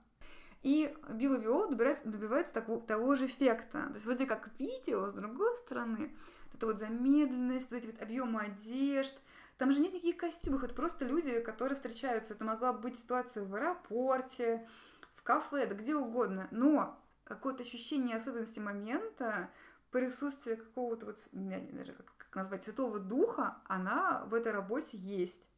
И 0.62 0.94
Билл 1.10 1.36
Виол 1.36 1.68
добивается, 1.68 2.08
добивается 2.08 2.52
такого, 2.52 2.80
того 2.80 3.16
же 3.16 3.26
эффекта. 3.26 3.86
То 3.88 3.94
есть 3.94 4.06
вроде 4.06 4.26
как 4.26 4.50
видео, 4.58 5.10
с 5.10 5.14
другой 5.14 5.56
стороны, 5.58 6.14
это 6.54 6.66
вот 6.66 6.78
замедленность, 6.78 7.70
вот 7.70 7.78
эти 7.78 7.86
вот 7.86 8.00
объемы 8.00 8.40
одежд. 8.42 9.14
Там 9.58 9.70
же 9.70 9.80
нет 9.80 9.92
никаких 9.92 10.16
костюмов, 10.16 10.64
это 10.64 10.74
просто 10.74 11.04
люди, 11.04 11.40
которые 11.40 11.76
встречаются. 11.76 12.34
Это 12.34 12.44
могла 12.44 12.72
быть 12.72 12.98
ситуация 12.98 13.44
в 13.44 13.54
аэропорте, 13.54 14.66
в 15.16 15.22
кафе, 15.22 15.66
да 15.66 15.74
где 15.74 15.94
угодно. 15.94 16.48
Но 16.50 17.00
какое-то 17.24 17.62
ощущение 17.62 18.16
особенности 18.16 18.58
момента, 18.58 19.50
присутствие 19.90 20.56
какого-то 20.56 21.06
вот, 21.06 21.18
я 21.32 21.60
не 21.60 21.70
знаю, 21.70 21.94
как, 21.96 22.14
как 22.16 22.34
назвать, 22.34 22.64
святого 22.64 22.98
духа, 22.98 23.58
она 23.66 24.24
в 24.26 24.34
этой 24.34 24.52
работе 24.52 24.96
есть. 24.98 25.50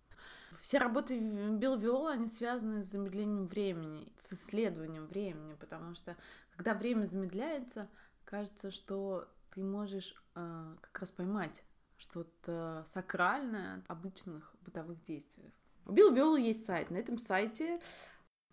Все 0.60 0.78
работы 0.78 1.18
Билл 1.18 2.06
они 2.06 2.28
связаны 2.28 2.82
с 2.82 2.88
замедлением 2.88 3.46
времени, 3.46 4.12
с 4.18 4.32
исследованием 4.32 5.06
времени, 5.06 5.54
потому 5.54 5.94
что 5.94 6.16
когда 6.56 6.74
время 6.74 7.06
замедляется, 7.06 7.88
кажется, 8.24 8.70
что 8.70 9.28
ты 9.56 9.62
можешь 9.62 10.14
э, 10.34 10.75
как 10.82 11.00
раз 11.00 11.10
поймать 11.10 11.64
что-то 11.96 12.84
сакральное 12.92 13.78
от 13.78 13.90
обычных 13.90 14.54
бытовых 14.60 15.02
действий. 15.02 15.50
У 15.86 15.92
Билл 15.92 16.12
Виола 16.12 16.36
есть 16.36 16.66
сайт. 16.66 16.90
На 16.90 16.98
этом 16.98 17.16
сайте 17.16 17.80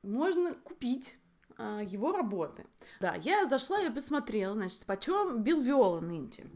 можно 0.02 0.56
купить 0.56 1.18
а, 1.58 1.82
его 1.82 2.16
работы. 2.16 2.66
Да, 3.02 3.16
я 3.16 3.46
зашла 3.48 3.82
и 3.82 3.90
посмотрела, 3.90 4.54
значит, 4.54 4.86
почем 4.86 5.44
бил 5.44 5.62
Виола 5.62 6.00
нынче. 6.00 6.50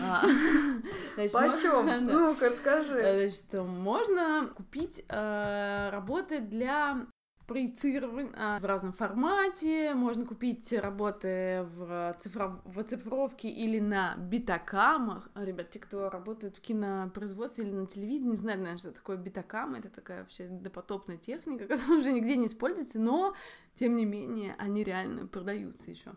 А, 0.00 0.22
почем? 1.16 2.06
Ну-ка, 2.06 2.50
скажи. 2.50 3.00
Значит, 3.00 3.52
можно 3.54 4.46
купить 4.54 5.04
а, 5.08 5.90
работы 5.90 6.40
для 6.40 7.04
проецирован 7.48 8.30
в 8.60 8.64
разном 8.64 8.92
формате. 8.92 9.94
Можно 9.94 10.26
купить 10.26 10.72
работы 10.72 11.66
в, 11.74 12.16
цифров... 12.20 12.60
в 12.64 12.78
оцифровке 12.78 13.48
или 13.48 13.80
на 13.80 14.16
битакамах. 14.16 15.28
Ребят, 15.34 15.70
те, 15.70 15.78
кто 15.78 16.10
работает 16.10 16.58
в 16.58 16.60
кинопроизводстве 16.60 17.64
или 17.64 17.72
на 17.72 17.86
телевидении, 17.86 18.36
знают, 18.36 18.60
наверное, 18.60 18.78
что 18.78 18.92
такое 18.92 19.16
битакам. 19.16 19.74
Это 19.74 19.88
такая 19.88 20.20
вообще 20.20 20.46
допотопная 20.46 21.16
техника, 21.16 21.66
которая 21.68 21.98
уже 21.98 22.12
нигде 22.12 22.36
не 22.36 22.46
используется, 22.46 23.00
но, 23.00 23.34
тем 23.78 23.96
не 23.96 24.04
менее, 24.04 24.54
они 24.58 24.84
реально 24.84 25.26
продаются 25.26 25.90
еще. 25.90 26.12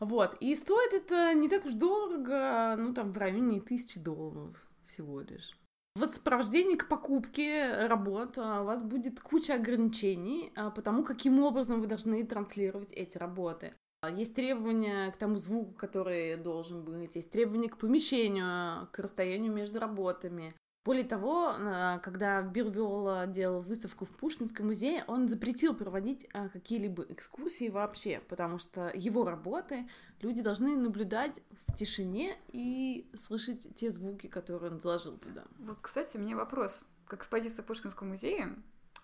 Вот, 0.00 0.36
и 0.40 0.56
стоит 0.56 0.92
это 0.92 1.34
не 1.34 1.48
так 1.48 1.66
уж 1.66 1.74
дорого, 1.74 2.74
ну, 2.78 2.92
там, 2.94 3.12
в 3.12 3.18
районе 3.18 3.60
тысячи 3.60 4.00
долларов 4.00 4.56
всего 4.86 5.20
лишь. 5.20 5.56
Сопровождении 5.96 6.74
к 6.74 6.88
покупке 6.88 7.86
работ 7.86 8.36
а, 8.38 8.62
у 8.62 8.64
вас 8.64 8.82
будет 8.82 9.20
куча 9.20 9.54
ограничений 9.54 10.52
а, 10.56 10.70
по 10.70 10.82
тому, 10.82 11.04
каким 11.04 11.38
образом 11.38 11.80
вы 11.80 11.86
должны 11.86 12.24
транслировать 12.24 12.92
эти 12.92 13.16
работы. 13.16 13.74
Есть 14.16 14.34
требования 14.34 15.12
к 15.12 15.16
тому 15.16 15.36
звуку, 15.36 15.72
который 15.74 16.36
должен 16.36 16.82
быть, 16.84 17.14
есть 17.14 17.30
требования 17.30 17.68
к 17.68 17.78
помещению, 17.78 18.88
к 18.90 18.98
расстоянию 18.98 19.52
между 19.52 19.78
работами, 19.78 20.54
более 20.84 21.04
того, 21.04 21.52
э, 21.52 21.98
когда 22.02 22.42
Билл 22.42 23.26
делал 23.28 23.62
выставку 23.62 24.04
в 24.04 24.10
Пушкинском 24.10 24.66
музее, 24.66 25.02
он 25.06 25.28
запретил 25.28 25.74
проводить 25.74 26.26
э, 26.34 26.50
какие-либо 26.50 27.06
экскурсии 27.08 27.70
вообще, 27.70 28.20
потому 28.28 28.58
что 28.58 28.92
его 28.94 29.24
работы 29.24 29.88
люди 30.24 30.42
должны 30.42 30.76
наблюдать 30.76 31.40
в 31.68 31.76
тишине 31.76 32.36
и 32.48 33.08
слышать 33.14 33.74
те 33.76 33.90
звуки, 33.90 34.26
которые 34.26 34.72
он 34.72 34.80
заложил 34.80 35.18
туда. 35.18 35.44
Вот, 35.58 35.78
кстати, 35.80 36.16
у 36.16 36.20
меня 36.20 36.36
вопрос. 36.36 36.80
Как 37.06 37.20
экспозиция 37.20 37.62
Пушкинского 37.62 38.08
музея, 38.08 38.56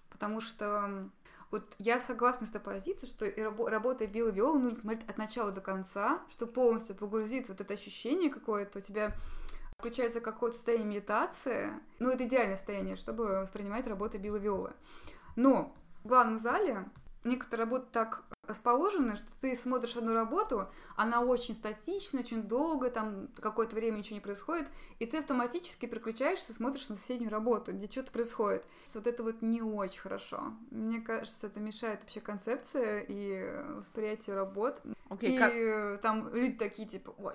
потому 0.09 0.41
что 0.41 1.11
вот 1.51 1.75
я 1.79 2.01
согласна 2.01 2.47
с 2.47 2.51
той 2.51 2.61
позицией, 2.61 3.11
что 3.11 3.69
работа 3.69 4.07
Билла 4.07 4.31
Виола 4.31 4.59
нужно 4.59 4.81
смотреть 4.81 5.09
от 5.09 5.19
начала 5.19 5.51
до 5.51 5.61
конца, 5.61 6.23
чтобы 6.31 6.53
полностью 6.53 6.97
погрузиться 6.97 7.53
вот 7.53 7.61
это 7.61 7.75
ощущение 7.75 8.31
какое-то 8.31 8.79
у 8.79 8.83
тебя 8.83 9.15
включается 9.79 10.21
какое-то 10.21 10.57
состояние 10.57 10.89
медитации. 10.89 11.73
Ну, 11.99 12.11
это 12.11 12.27
идеальное 12.27 12.57
состояние, 12.57 12.97
чтобы 12.97 13.41
воспринимать 13.41 13.87
работы 13.87 14.19
Билла 14.19 14.37
Виолы. 14.37 14.73
Но 15.37 15.75
в 16.05 16.09
главном 16.09 16.37
зале 16.37 16.89
некоторые 17.25 17.65
работы 17.65 17.87
так 17.93 18.25
расположены, 18.47 19.17
что 19.17 19.29
ты 19.41 19.55
смотришь 19.55 19.97
одну 19.97 20.13
работу, 20.13 20.69
она 20.97 21.21
очень 21.21 21.55
статична, 21.55 22.21
очень 22.21 22.43
долго, 22.43 22.91
там 22.91 23.29
какое-то 23.41 23.77
время 23.77 23.99
ничего 23.99 24.17
не 24.17 24.21
происходит, 24.21 24.67
и 24.99 25.07
ты 25.07 25.19
автоматически 25.19 25.87
переключаешься, 25.87 26.53
смотришь 26.53 26.89
на 26.89 26.97
соседнюю 26.97 27.31
работу, 27.31 27.73
где 27.73 27.89
что-то 27.89 28.11
происходит. 28.13 28.67
Вот 28.95 29.07
это 29.07 29.23
вот 29.23 29.43
не 29.43 29.63
очень 29.63 30.01
хорошо. 30.01 30.53
Мне 30.71 31.01
кажется, 31.01 31.47
это 31.47 31.61
мешает 31.61 32.01
вообще 32.01 32.21
концепции 32.21 33.05
и 33.09 33.77
восприятию 33.77 34.37
работ. 34.37 34.83
Okay, 35.11 35.27
и 35.29 35.39
как... 35.39 36.01
там 36.03 36.35
люди 36.35 36.57
такие 36.57 36.89
типа, 36.89 37.15
ой, 37.19 37.35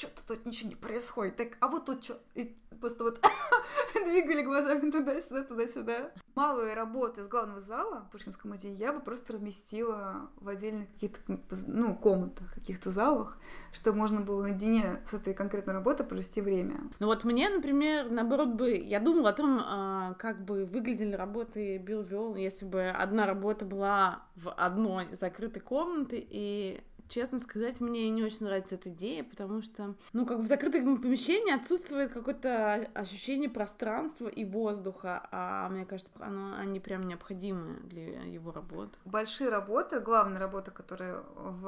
что-то 0.00 0.26
тут 0.26 0.46
ничего 0.46 0.70
не 0.70 0.76
происходит. 0.76 1.36
Так, 1.36 1.58
а 1.60 1.68
вот 1.68 1.84
тут 1.84 2.02
что? 2.02 2.18
И 2.34 2.56
просто 2.80 3.04
вот 3.04 3.20
двигали 3.94 4.42
глазами 4.42 4.90
туда-сюда, 4.90 5.42
туда-сюда. 5.44 6.10
Малые 6.34 6.74
работы 6.74 7.20
из 7.20 7.28
главного 7.28 7.60
зала 7.60 8.08
Пушкинского 8.10 8.52
музея 8.52 8.74
я 8.76 8.92
бы 8.92 9.00
просто 9.00 9.34
разместила 9.34 10.30
в 10.36 10.48
отдельных 10.48 10.90
каких-то, 10.94 11.18
ну, 11.66 11.94
комнатах, 11.94 12.54
каких-то 12.54 12.90
залах, 12.90 13.36
чтобы 13.72 13.98
можно 13.98 14.20
было 14.20 14.42
наедине 14.42 15.02
с 15.04 15.12
этой 15.12 15.34
конкретной 15.34 15.74
работой 15.74 16.06
провести 16.06 16.40
время. 16.40 16.80
Ну 16.98 17.06
вот 17.06 17.24
мне, 17.24 17.50
например, 17.50 18.10
наоборот 18.10 18.50
бы, 18.50 18.74
я 18.74 19.00
думала 19.00 19.30
о 19.30 19.32
том, 19.34 19.60
а, 19.62 20.14
как 20.14 20.44
бы 20.44 20.64
выглядели 20.64 21.14
работы 21.14 21.78
Билл 21.78 22.02
Виол, 22.02 22.36
если 22.36 22.64
бы 22.64 22.88
одна 22.88 23.26
работа 23.26 23.66
была 23.66 24.22
в 24.36 24.50
одной 24.50 25.08
закрытой 25.14 25.60
комнате, 25.60 26.24
и 26.30 26.80
Честно 27.10 27.40
сказать, 27.40 27.80
мне 27.80 28.08
не 28.10 28.22
очень 28.22 28.46
нравится 28.46 28.76
эта 28.76 28.90
идея, 28.90 29.24
потому 29.24 29.62
что, 29.62 29.96
ну, 30.12 30.24
как 30.24 30.38
в 30.38 30.46
закрытом 30.46 31.02
помещении 31.02 31.52
отсутствует 31.52 32.12
какое-то 32.12 32.88
ощущение 32.94 33.50
пространства 33.50 34.28
и 34.28 34.44
воздуха, 34.44 35.26
а 35.32 35.68
мне 35.70 35.84
кажется, 35.84 36.12
оно, 36.20 36.54
они 36.56 36.78
прям 36.78 37.08
необходимы 37.08 37.80
для 37.80 38.22
его 38.22 38.52
работ. 38.52 38.96
Большие 39.04 39.50
работы, 39.50 39.98
главная 39.98 40.38
работа, 40.38 40.70
которая 40.70 41.24
в, 41.34 41.62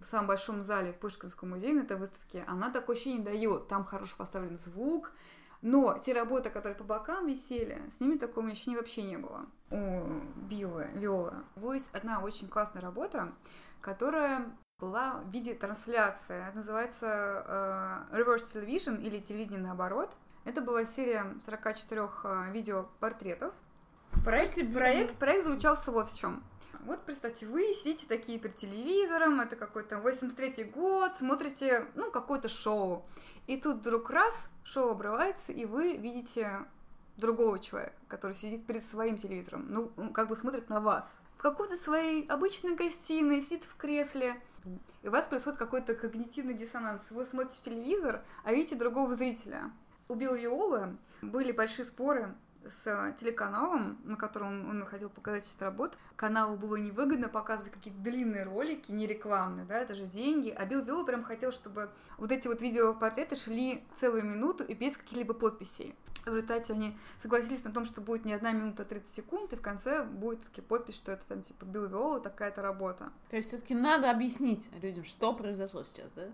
в 0.00 0.04
самом 0.04 0.26
большом 0.26 0.60
зале 0.60 0.92
в 0.92 0.96
Пушкинском 0.96 1.50
музее 1.50 1.74
на 1.74 1.82
этой 1.82 1.96
выставке, 1.96 2.42
она 2.48 2.72
такое 2.72 2.96
ощущение 2.96 3.22
дает. 3.22 3.68
Там 3.68 3.84
хорошо 3.84 4.16
поставлен 4.18 4.58
звук, 4.58 5.12
но 5.62 5.98
те 5.98 6.14
работы, 6.14 6.50
которые 6.50 6.76
по 6.76 6.82
бокам 6.82 7.28
висели, 7.28 7.80
с 7.96 8.00
ними 8.00 8.16
такого 8.16 8.48
ощущения 8.48 8.76
вообще 8.76 9.02
не 9.02 9.18
было. 9.18 9.46
У 9.70 10.02
Билла, 10.48 10.86
Виола. 10.94 11.44
Есть 11.56 11.90
одна 11.92 12.20
очень 12.20 12.48
классная 12.48 12.80
работа, 12.80 13.32
которая 13.80 14.46
была 14.78 15.20
в 15.24 15.30
виде 15.30 15.54
трансляции. 15.54 16.48
Это 16.48 16.56
называется 16.56 18.06
э, 18.12 18.16
reverse 18.16 18.46
television 18.52 19.02
или 19.02 19.18
телевидение 19.18 19.60
наоборот. 19.60 20.14
Это 20.44 20.60
была 20.60 20.84
серия 20.86 21.34
44 21.44 22.08
а, 22.24 22.50
видеопортретов. 22.50 23.52
Проект, 24.24 24.54
проект, 24.72 25.16
проект 25.16 25.44
заключался 25.44 25.90
вот 25.90 26.08
в 26.08 26.18
чем. 26.18 26.42
Вот 26.86 27.02
представьте, 27.02 27.46
вы 27.46 27.74
сидите 27.74 28.06
такие 28.06 28.38
перед 28.38 28.56
телевизором, 28.56 29.40
это 29.40 29.56
какой-то 29.56 29.96
83-й 29.96 30.64
год, 30.64 31.12
смотрите, 31.18 31.86
ну, 31.94 32.10
какое-то 32.10 32.48
шоу. 32.48 33.04
И 33.46 33.60
тут 33.60 33.78
вдруг 33.78 34.10
раз, 34.10 34.48
шоу 34.64 34.92
обрывается, 34.92 35.52
и 35.52 35.64
вы 35.66 35.96
видите 35.96 36.64
другого 37.16 37.58
человека, 37.58 37.94
который 38.06 38.32
сидит 38.32 38.64
перед 38.64 38.82
своим 38.82 39.18
телевизором, 39.18 39.66
ну, 39.68 39.90
как 40.12 40.28
бы 40.28 40.36
смотрит 40.36 40.68
на 40.70 40.80
вас. 40.80 41.17
В 41.38 41.40
какой-то 41.40 41.76
своей 41.76 42.26
обычной 42.26 42.74
гостиной, 42.74 43.40
сидит 43.40 43.62
в 43.62 43.76
кресле, 43.76 44.42
и 45.02 45.08
у 45.08 45.12
вас 45.12 45.28
происходит 45.28 45.56
какой-то 45.56 45.94
когнитивный 45.94 46.52
диссонанс. 46.52 47.12
Вы 47.12 47.24
смотрите 47.24 47.62
телевизор, 47.64 48.24
а 48.42 48.52
видите 48.52 48.74
другого 48.74 49.14
зрителя. 49.14 49.70
У 50.08 50.16
Билла 50.16 50.34
Виолы 50.34 50.96
были 51.22 51.52
большие 51.52 51.86
споры 51.86 52.34
с 52.66 53.14
телеканалом, 53.18 53.98
на 54.04 54.16
котором 54.16 54.68
он, 54.68 54.84
хотел 54.84 55.08
показать 55.08 55.44
эту 55.54 55.64
работу. 55.64 55.96
Каналу 56.16 56.56
было 56.56 56.76
невыгодно 56.76 57.28
показывать 57.28 57.72
какие-то 57.72 58.00
длинные 58.00 58.44
ролики, 58.44 58.90
не 58.90 59.06
рекламные, 59.06 59.64
да, 59.66 59.78
это 59.78 59.94
же 59.94 60.06
деньги. 60.06 60.50
А 60.50 60.64
Билл 60.64 60.82
Вилл 60.82 61.04
прям 61.04 61.22
хотел, 61.22 61.52
чтобы 61.52 61.90
вот 62.16 62.32
эти 62.32 62.48
вот 62.48 62.60
видеопортреты 62.60 63.36
шли 63.36 63.84
целую 63.96 64.24
минуту 64.24 64.64
и 64.64 64.74
без 64.74 64.96
каких-либо 64.96 65.34
подписей. 65.34 65.94
В 66.24 66.34
результате 66.34 66.74
они 66.74 66.96
согласились 67.22 67.64
на 67.64 67.72
том, 67.72 67.84
что 67.86 68.00
будет 68.00 68.24
не 68.24 68.34
одна 68.34 68.52
минута 68.52 68.84
30 68.84 69.08
секунд, 69.08 69.52
и 69.52 69.56
в 69.56 69.62
конце 69.62 70.04
будет 70.04 70.42
таки 70.42 70.60
подпись, 70.60 70.96
что 70.96 71.12
это 71.12 71.22
там 71.26 71.42
типа 71.42 71.64
Билл 71.64 71.86
Виола, 71.86 72.20
такая-то 72.20 72.60
работа. 72.60 73.10
То 73.30 73.36
есть 73.36 73.48
все-таки 73.48 73.74
надо 73.74 74.10
объяснить 74.10 74.68
людям, 74.82 75.04
что 75.04 75.32
произошло 75.32 75.84
сейчас, 75.84 76.10
да? 76.14 76.28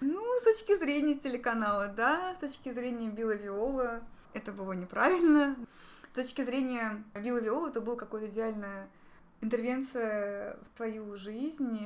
Ну, 0.00 0.22
с 0.40 0.44
точки 0.44 0.76
зрения 0.78 1.14
телеканала, 1.14 1.88
да, 1.88 2.34
с 2.34 2.38
точки 2.38 2.72
зрения 2.72 3.08
Билла 3.08 3.34
Виола, 3.34 4.02
это 4.34 4.52
было 4.52 4.72
неправильно. 4.72 5.56
С 6.12 6.16
точки 6.16 6.42
зрения 6.42 7.02
Билла 7.14 7.38
Виола 7.38 7.68
это 7.68 7.80
была 7.80 7.96
какая-то 7.96 8.28
идеальная 8.28 8.88
интервенция 9.40 10.56
в 10.62 10.76
твою 10.76 11.16
жизнь 11.16 11.78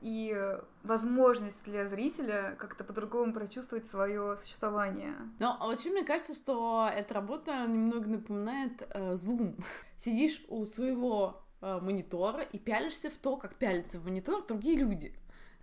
и 0.00 0.58
возможность 0.82 1.64
для 1.64 1.86
зрителя 1.86 2.56
как-то 2.58 2.84
по-другому 2.84 3.32
прочувствовать 3.32 3.84
свое 3.84 4.36
существование. 4.38 5.14
Но 5.38 5.56
вообще 5.60 5.90
мне 5.90 6.04
кажется, 6.04 6.34
что 6.34 6.88
эта 6.92 7.14
работа 7.14 7.66
немного 7.66 8.08
напоминает 8.08 8.82
э, 8.90 9.14
Zoom. 9.14 9.62
Сидишь 9.98 10.44
у 10.48 10.64
своего 10.64 11.42
э, 11.60 11.80
монитора 11.80 12.42
и 12.42 12.58
пялишься 12.58 13.10
в 13.10 13.18
то, 13.18 13.36
как 13.36 13.56
пялятся 13.56 13.98
в 13.98 14.04
монитор 14.04 14.46
другие 14.46 14.78
люди. 14.78 15.14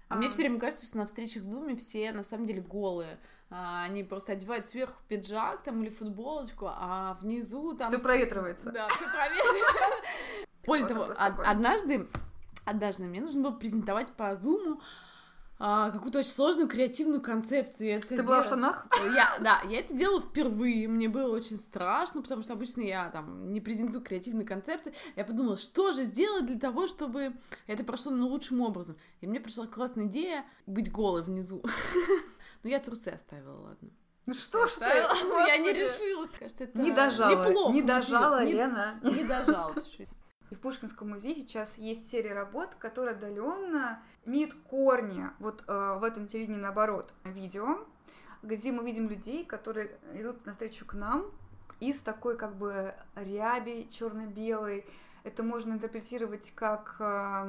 А, 0.10 0.16
а 0.16 0.18
мне 0.18 0.30
все 0.30 0.40
время 0.40 0.60
кажется, 0.60 0.86
что 0.86 0.98
на 0.98 1.06
встречах 1.06 1.44
в 1.44 1.46
Zoom 1.46 1.76
все 1.78 2.12
на 2.12 2.24
самом 2.24 2.46
деле 2.46 2.62
голые. 2.62 3.20
А, 3.50 3.84
они 3.84 4.04
просто 4.04 4.34
одевают 4.34 4.68
сверху 4.68 5.00
пиджак 5.08 5.64
там 5.64 5.82
или 5.82 5.90
футболочку, 5.90 6.68
а 6.70 7.18
внизу 7.22 7.74
там... 7.76 7.88
Все 7.88 8.00
проветривается. 8.00 8.72
Да, 8.72 8.90
все 8.90 9.06
проветривается. 9.06 9.96
Более 10.66 10.88
того, 10.88 11.08
однажды, 11.18 12.08
однажды 12.66 13.04
мне 13.04 13.22
нужно 13.22 13.44
было 13.44 13.52
презентовать 13.58 14.12
по 14.12 14.34
Zoom 14.34 14.82
а, 15.60 15.90
какую-то 15.90 16.20
очень 16.20 16.32
сложную 16.32 16.68
креативную 16.68 17.22
концепцию. 17.22 17.98
Это 17.98 18.10
Ты 18.10 18.16
дел... 18.18 18.26
была 18.26 18.44
в 18.44 18.46
штанах? 18.46 18.86
Я, 19.16 19.38
да, 19.40 19.62
я 19.68 19.80
это 19.80 19.94
делала 19.94 20.22
впервые, 20.22 20.88
мне 20.88 21.10
было 21.10 21.34
очень 21.34 21.58
страшно, 21.58 22.22
потому 22.22 22.44
что 22.44 22.54
обычно 22.54 22.82
я 22.82 23.10
там 23.10 23.52
не 23.52 23.60
презентую 23.60 24.04
креативные 24.04 24.46
концепции. 24.46 24.94
Я 25.16 25.24
подумала, 25.24 25.58
что 25.58 25.94
же 25.94 26.04
сделать 26.04 26.46
для 26.46 26.60
того, 26.60 26.88
чтобы 26.88 27.34
это 27.66 27.84
прошло 27.84 28.12
на 28.12 28.26
лучшим 28.26 28.62
образом. 28.62 28.98
И 29.22 29.28
мне 29.28 29.40
пришла 29.40 29.66
классная 29.66 30.06
идея 30.06 30.46
быть 30.68 30.92
голой 30.92 31.24
внизу. 31.24 31.64
Ну, 32.64 32.70
я 32.70 32.80
трусы 32.80 33.10
оставила, 33.10 33.60
ладно. 33.60 33.90
Ну 34.26 34.34
что 34.34 34.68
ж 34.68 34.72
ты? 34.74 34.86
Я 34.86 35.58
не 35.58 35.72
решилась. 35.72 36.30
Кажется, 36.38 36.66
это 36.66 36.80
не 36.80 36.92
дожала. 36.92 37.48
Неплохо. 37.48 37.74
Не 37.74 37.82
дожала, 37.82 38.44
Лена. 38.44 39.00
Не 39.02 39.24
дожала 39.24 39.74
чуть-чуть. 39.74 40.12
И 40.50 40.56
в 40.56 40.60
Пушкинском 40.60 41.10
музее 41.10 41.36
сейчас 41.36 41.78
есть 41.78 42.10
серия 42.10 42.34
работ, 42.34 42.76
которые 42.76 43.16
отдаленно 43.16 44.02
имеют 44.26 44.54
корни 44.54 45.28
вот 45.40 45.64
э, 45.68 45.98
в 46.00 46.04
этом 46.04 46.28
телевидении 46.28 46.60
наоборот. 46.60 47.14
Видео, 47.24 47.86
где 48.44 48.72
мы 48.72 48.86
видим 48.86 49.10
людей, 49.10 49.46
которые 49.46 49.98
идут 50.14 50.46
навстречу 50.46 50.86
к 50.86 50.94
нам 50.94 51.26
из 51.80 52.02
такой 52.02 52.38
как 52.38 52.56
бы 52.56 52.94
ряби 53.16 53.88
черно-белой. 53.90 54.86
Это 55.28 55.44
можно 55.44 55.74
интерпретировать 55.74 56.54
как, 56.56 56.96
э, 57.00 57.44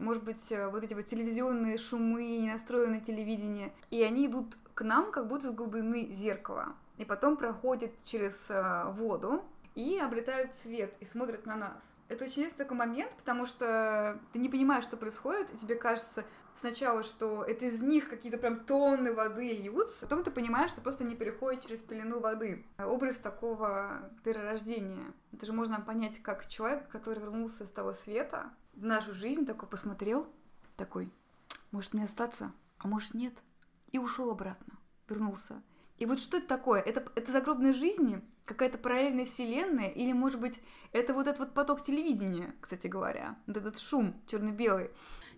может 0.00 0.22
быть, 0.22 0.52
вот 0.70 0.84
эти 0.84 0.94
вот 0.94 1.08
телевизионные 1.08 1.78
шумы, 1.78 2.38
ненастроенное 2.38 3.00
телевидение. 3.00 3.72
И 3.90 4.04
они 4.04 4.26
идут 4.26 4.56
к 4.74 4.82
нам 4.82 5.10
как 5.10 5.26
будто 5.26 5.48
с 5.48 5.52
глубины 5.52 6.12
зеркала. 6.12 6.76
И 6.96 7.04
потом 7.04 7.36
проходят 7.36 7.90
через 8.04 8.46
э, 8.50 8.84
воду 8.92 9.42
и 9.74 9.98
обретают 9.98 10.54
цвет 10.54 10.94
и 11.00 11.04
смотрят 11.04 11.44
на 11.44 11.56
нас 11.56 11.93
это 12.14 12.24
очень 12.24 12.42
есть 12.42 12.56
такой 12.56 12.76
момент, 12.76 13.12
потому 13.16 13.46
что 13.46 14.20
ты 14.32 14.38
не 14.38 14.48
понимаешь, 14.48 14.84
что 14.84 14.96
происходит, 14.96 15.52
и 15.52 15.58
тебе 15.58 15.74
кажется 15.74 16.24
сначала, 16.54 17.02
что 17.02 17.44
это 17.44 17.66
из 17.66 17.80
них 17.80 18.08
какие-то 18.08 18.38
прям 18.38 18.60
тонны 18.60 19.12
воды 19.12 19.52
льются, 19.52 20.06
потом 20.06 20.22
ты 20.22 20.30
понимаешь, 20.30 20.70
что 20.70 20.80
просто 20.80 21.04
не 21.04 21.16
переходит 21.16 21.62
через 21.62 21.80
пелену 21.80 22.20
воды. 22.20 22.64
Образ 22.78 23.16
такого 23.16 24.10
перерождения. 24.22 25.12
Это 25.32 25.46
же 25.46 25.52
можно 25.52 25.80
понять 25.80 26.22
как 26.22 26.46
человек, 26.46 26.88
который 26.88 27.20
вернулся 27.20 27.66
с 27.66 27.70
того 27.70 27.92
света 27.92 28.50
в 28.74 28.84
нашу 28.84 29.12
жизнь, 29.12 29.44
такой 29.44 29.68
посмотрел, 29.68 30.26
такой, 30.76 31.12
может 31.70 31.94
мне 31.94 32.04
остаться, 32.04 32.52
а 32.78 32.88
может 32.88 33.14
нет, 33.14 33.34
и 33.92 33.98
ушел 33.98 34.30
обратно, 34.30 34.74
вернулся. 35.08 35.62
И 35.98 36.06
вот 36.06 36.18
что 36.18 36.38
это 36.38 36.48
такое? 36.48 36.80
Это, 36.80 37.04
это 37.14 37.30
загробная 37.30 37.72
жизни, 37.72 38.20
какая-то 38.44 38.78
параллельная 38.78 39.24
вселенная, 39.24 39.88
или, 39.88 40.12
может 40.12 40.40
быть, 40.40 40.60
это 40.92 41.14
вот 41.14 41.26
этот 41.26 41.38
вот 41.38 41.54
поток 41.54 41.82
телевидения, 41.82 42.54
кстати 42.60 42.86
говоря, 42.86 43.36
вот 43.46 43.56
этот 43.56 43.78
шум 43.78 44.14
черно-белый. 44.26 44.90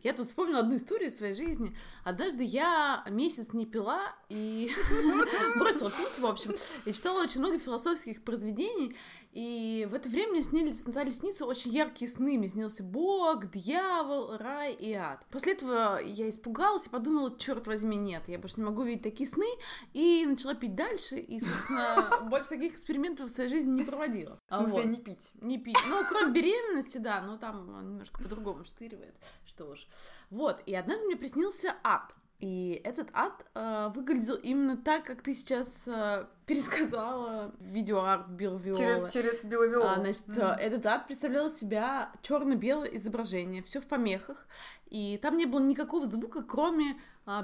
Я 0.03 0.13
тут 0.13 0.27
вспомнила 0.27 0.61
одну 0.61 0.77
историю 0.77 1.09
из 1.09 1.17
своей 1.17 1.35
жизни. 1.35 1.77
Однажды 2.05 2.45
я 2.45 3.05
месяц 3.11 3.53
не 3.53 3.67
пила 3.67 4.15
и 4.29 4.71
бросила 5.57 5.91
пить, 5.91 6.19
в 6.19 6.27
общем, 6.27 6.55
и 6.85 6.93
читала 6.93 7.23
очень 7.23 7.41
много 7.41 7.59
философских 7.59 8.23
произведений, 8.23 8.97
и 9.37 9.87
в 9.91 9.93
это 9.93 10.09
время 10.09 10.31
мне 10.31 10.43
снились, 10.43 10.81
стали 10.81 11.11
сниться 11.11 11.45
очень 11.45 11.71
яркие 11.71 12.11
сны. 12.11 12.39
Мне 12.39 12.49
снился 12.49 12.83
Бог, 12.83 13.51
дьявол, 13.51 14.39
рай 14.39 14.73
и 14.73 14.95
ад. 14.95 15.27
После 15.31 15.53
этого 15.53 16.01
я 16.03 16.31
испугалась 16.31 16.87
и 16.87 16.89
подумала, 16.89 17.37
черт 17.37 17.67
возьми, 17.67 17.99
нет, 17.99 18.23
я 18.29 18.39
больше 18.39 18.57
не 18.57 18.65
могу 18.65 18.83
видеть 18.83 19.03
такие 19.03 19.29
сны. 19.29 19.45
И 19.93 20.25
начала 20.25 20.55
пить 20.55 20.75
дальше. 20.75 21.17
И, 21.19 21.39
собственно, 21.39 22.23
больше 22.31 22.49
таких 22.49 22.73
экспериментов 22.73 23.29
в 23.29 23.31
своей 23.31 23.51
жизни 23.51 23.73
не 23.73 23.83
проводила. 23.83 24.41
В 24.49 24.55
смысле, 24.57 24.73
вот. 24.73 24.85
не 24.87 25.03
пить? 25.03 25.31
Не 25.43 25.59
пить. 25.59 25.77
Ну, 25.87 26.03
кроме 26.09 26.33
беременности, 26.33 26.97
да, 26.97 27.21
но 27.21 27.37
там 27.37 27.67
немножко 27.67 28.23
по-другому 28.23 28.65
штыривает. 28.65 29.15
Что 29.45 29.67
уж. 29.67 29.86
Вот. 30.31 30.63
И 30.67 30.75
однажды 30.75 31.07
мне 31.07 31.17
приснился 31.17 31.75
ад. 31.83 32.15
И 32.39 32.83
этот 32.85 33.09
ад 33.15 33.47
э, 33.55 33.91
выглядел 33.95 34.35
именно 34.35 34.77
так, 34.77 35.05
как 35.05 35.23
ты 35.23 35.35
сейчас 35.35 35.85
э, 35.87 36.27
пересказала 36.47 37.53
видеоарт 37.61 38.29
Билл 38.29 38.59
Виола. 38.59 38.79
Через, 38.79 39.13
через 39.13 39.43
Билла 39.43 39.65
Виола. 39.65 39.93
А, 39.95 40.01
значит, 40.01 40.29
mm-hmm. 40.29 40.57
этот 40.57 40.87
ад 40.87 41.07
представлял 41.07 41.49
себя 41.49 42.13
черно-белое 42.21 42.89
изображение, 42.89 43.63
все 43.63 43.81
в 43.81 43.87
помехах, 43.87 44.47
и 44.91 45.19
там 45.23 45.39
не 45.39 45.47
было 45.47 45.61
никакого 45.61 46.05
звука, 46.05 46.43
кроме 46.43 46.99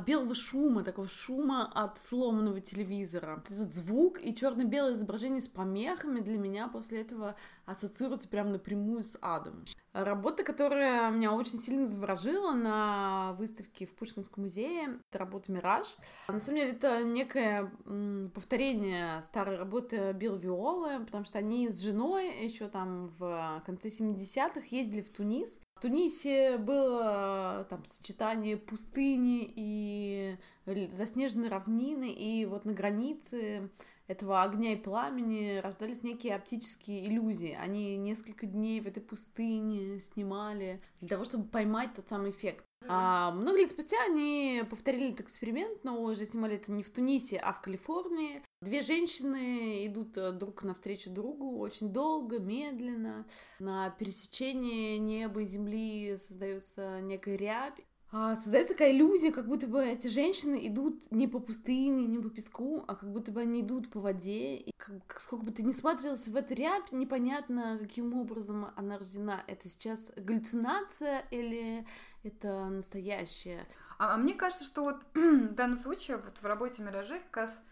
белого 0.06 0.34
шума, 0.34 0.84
такого 0.84 1.08
шума 1.08 1.70
от 1.72 1.98
сломанного 1.98 2.60
телевизора. 2.60 3.42
Этот 3.50 3.74
звук 3.74 4.20
и 4.22 4.34
черно-белое 4.34 4.94
изображение 4.94 5.40
с 5.40 5.48
помехами 5.48 6.20
для 6.20 6.38
меня 6.38 6.68
после 6.68 7.00
этого 7.00 7.34
ассоциируются 7.66 8.28
прям 8.28 8.52
напрямую 8.52 9.02
с 9.02 9.18
адом. 9.20 9.64
Работа, 9.92 10.42
которая 10.42 11.10
меня 11.10 11.32
очень 11.32 11.58
сильно 11.58 11.84
заворожила 11.84 12.52
на 12.52 13.34
выставке 13.38 13.84
в 13.86 13.94
Пушкинском 13.94 14.44
музее, 14.44 15.00
это 15.10 15.18
работа 15.18 15.52
«Мираж». 15.52 15.96
На 16.28 16.40
самом 16.40 16.58
деле 16.58 16.72
это 16.72 17.04
некое 17.04 17.70
повторение 18.34 19.20
старой 19.22 19.56
работы 19.56 20.12
Билл 20.12 20.36
Виолы, 20.36 21.04
потому 21.04 21.24
что 21.24 21.38
они 21.38 21.68
с 21.68 21.80
женой 21.80 22.42
еще 22.44 22.68
там 22.68 23.08
в 23.18 23.62
конце 23.66 23.88
70-х 23.88 24.62
ездили 24.70 25.02
в 25.02 25.10
Тунис 25.10 25.58
Тунисе 25.82 26.58
было 26.58 27.66
там 27.68 27.84
сочетание 27.84 28.56
пустыни 28.56 29.52
и 29.52 30.36
заснеженной 30.64 31.48
равнины, 31.48 32.12
и 32.12 32.46
вот 32.46 32.64
на 32.64 32.72
границе 32.72 33.68
этого 34.06 34.42
огня 34.42 34.72
и 34.72 34.76
пламени 34.76 35.58
рождались 35.58 36.02
некие 36.02 36.34
оптические 36.34 37.06
иллюзии. 37.06 37.56
Они 37.58 37.96
несколько 37.96 38.46
дней 38.46 38.80
в 38.80 38.86
этой 38.86 39.02
пустыне 39.02 40.00
снимали 40.00 40.82
для 41.00 41.08
того, 41.08 41.24
чтобы 41.24 41.44
поймать 41.44 41.94
тот 41.94 42.08
самый 42.08 42.30
эффект. 42.30 42.64
А 42.88 43.30
много 43.30 43.58
лет 43.58 43.70
спустя 43.70 43.96
они 44.04 44.64
повторили 44.68 45.12
этот 45.12 45.26
эксперимент, 45.26 45.84
но 45.84 46.02
уже 46.02 46.24
снимали 46.26 46.56
это 46.56 46.72
не 46.72 46.82
в 46.82 46.90
Тунисе, 46.90 47.38
а 47.38 47.52
в 47.52 47.60
Калифорнии. 47.60 48.42
Две 48.60 48.82
женщины 48.82 49.86
идут 49.86 50.16
э, 50.18 50.32
друг 50.32 50.62
навстречу 50.62 51.10
другу 51.10 51.58
очень 51.58 51.92
долго, 51.92 52.38
медленно. 52.38 53.26
На 53.58 53.90
пересечении 53.90 54.96
неба 54.98 55.42
и 55.42 55.46
земли 55.46 56.16
создается 56.16 57.00
некая 57.00 57.36
рябь. 57.36 57.80
А, 58.14 58.36
создается 58.36 58.74
такая 58.74 58.92
иллюзия, 58.92 59.32
как 59.32 59.46
будто 59.46 59.66
бы 59.66 59.82
эти 59.82 60.06
женщины 60.08 60.66
идут 60.66 61.10
не 61.10 61.26
по 61.26 61.38
пустыне, 61.38 62.06
не 62.06 62.18
по 62.18 62.28
песку, 62.28 62.84
а 62.86 62.94
как 62.94 63.10
будто 63.10 63.32
бы 63.32 63.40
они 63.40 63.62
идут 63.62 63.90
по 63.90 64.00
воде. 64.00 64.56
И 64.56 64.72
как, 64.76 65.18
сколько 65.18 65.46
бы 65.46 65.50
ты 65.50 65.62
ни 65.62 65.72
смотрелся 65.72 66.30
в 66.30 66.36
эту 66.36 66.52
рябь, 66.52 66.92
непонятно, 66.92 67.78
каким 67.80 68.12
образом 68.12 68.66
она 68.76 68.98
рождена. 68.98 69.42
Это 69.46 69.66
сейчас 69.70 70.12
галлюцинация 70.14 71.24
или 71.30 71.86
это 72.22 72.66
настоящее? 72.66 73.66
А, 73.98 74.12
а 74.12 74.16
мне 74.18 74.34
кажется, 74.34 74.66
что 74.66 74.82
вот 74.82 75.02
в 75.14 75.54
данном 75.54 75.78
случае, 75.78 76.18
вот 76.18 76.36
в 76.36 76.44
работе 76.44 76.82
«Миражи» 76.82 77.18
как 77.30 77.36
раз 77.44 77.62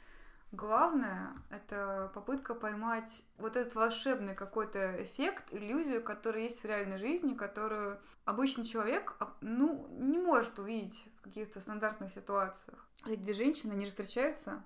Главное— 0.52 1.32
это 1.50 2.10
попытка 2.12 2.54
поймать 2.54 3.10
вот 3.38 3.54
этот 3.54 3.74
волшебный 3.76 4.34
какой-то 4.34 5.00
эффект, 5.04 5.44
иллюзию, 5.52 6.02
которая 6.02 6.42
есть 6.42 6.62
в 6.62 6.64
реальной 6.64 6.98
жизни, 6.98 7.34
которую 7.34 8.00
обычный 8.24 8.64
человек, 8.64 9.14
а, 9.20 9.32
ну, 9.40 9.86
не 9.90 10.18
может 10.18 10.58
увидеть 10.58 11.06
в 11.18 11.22
каких-то 11.22 11.60
стандартных 11.60 12.10
ситуациях. 12.12 12.84
Эти 13.06 13.20
две 13.20 13.32
женщины, 13.32 13.72
они 13.72 13.84
же 13.84 13.92
встречаются 13.92 14.64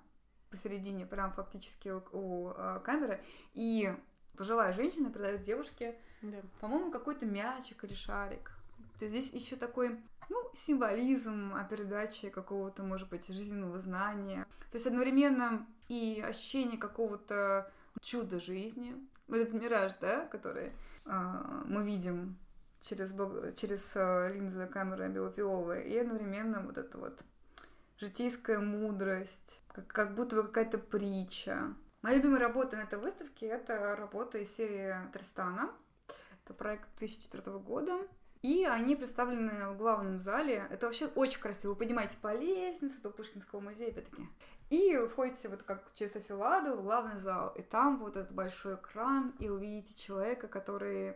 посередине, 0.49 1.05
прям 1.05 1.31
фактически 1.33 1.89
у, 1.89 2.01
у 2.13 2.51
э, 2.51 2.79
камеры, 2.83 3.23
и 3.53 3.95
пожилая 4.35 4.73
женщина 4.73 5.11
передает 5.11 5.43
девушке, 5.43 5.99
да. 6.23 6.37
по-моему, 6.61 6.91
какой-то 6.91 7.27
мячик 7.27 7.83
или 7.83 7.93
шарик. 7.93 8.51
То 8.97 9.05
есть 9.05 9.15
здесь 9.15 9.33
еще 9.33 9.55
такой 9.55 10.01
ну, 10.29 10.51
символизм 10.55 11.53
о 11.55 11.63
передаче 11.63 12.29
какого-то, 12.29 12.83
может 12.83 13.09
быть, 13.09 13.27
жизненного 13.27 13.79
знания. 13.79 14.45
То 14.71 14.75
есть 14.75 14.87
одновременно 14.87 15.65
и 15.87 16.23
ощущение 16.25 16.77
какого-то 16.77 17.71
чуда 18.01 18.39
жизни. 18.39 18.95
Вот 19.27 19.37
этот 19.37 19.53
мираж, 19.53 19.93
да, 20.01 20.25
который 20.27 20.71
э, 21.05 21.63
мы 21.65 21.83
видим 21.85 22.37
через, 22.81 23.11
через 23.55 23.91
э, 23.95 24.33
линзы 24.33 24.67
камеры 24.67 25.09
белопиловой, 25.09 25.83
и 25.83 25.97
одновременно 25.97 26.61
вот 26.61 26.77
эта 26.77 26.97
вот 26.97 27.23
житейская 27.97 28.59
мудрость, 28.59 29.59
как, 29.69 29.87
как 29.87 30.15
будто 30.15 30.35
бы 30.35 30.43
какая-то 30.43 30.77
притча. 30.77 31.73
Моя 32.01 32.17
любимая 32.17 32.39
работа 32.39 32.75
на 32.77 32.81
этой 32.81 32.99
выставке— 32.99 33.45
это 33.47 33.95
работа 33.95 34.37
из 34.37 34.55
серии 34.55 34.95
Тристана. 35.11 35.71
Это 36.43 36.53
проект 36.53 36.87
2004 36.99 37.57
года. 37.57 37.97
И 38.45 38.63
они 38.63 38.95
представлены 38.95 39.69
в 39.69 39.77
главном 39.77 40.19
зале. 40.19 40.67
Это 40.69 40.85
вообще 40.85 41.07
очень 41.07 41.39
красиво. 41.39 41.71
Вы 41.71 41.77
поднимаетесь 41.77 42.15
по 42.15 42.31
лестнице 42.31 42.95
до 43.01 43.09
Пушкинского 43.09 43.59
музея, 43.59 43.89
опять-таки. 43.89 44.29
И 44.69 44.95
входите 45.11 45.49
вот 45.49 45.63
как 45.63 45.83
через 45.95 46.15
Афиладу 46.15 46.75
в 46.75 46.83
главный 46.83 47.19
зал. 47.19 47.53
И 47.55 47.63
там 47.63 47.97
вот 47.97 48.15
этот 48.15 48.31
большой 48.31 48.75
экран, 48.75 49.33
и 49.39 49.49
увидите 49.49 49.95
человека, 49.95 50.47
который 50.47 51.15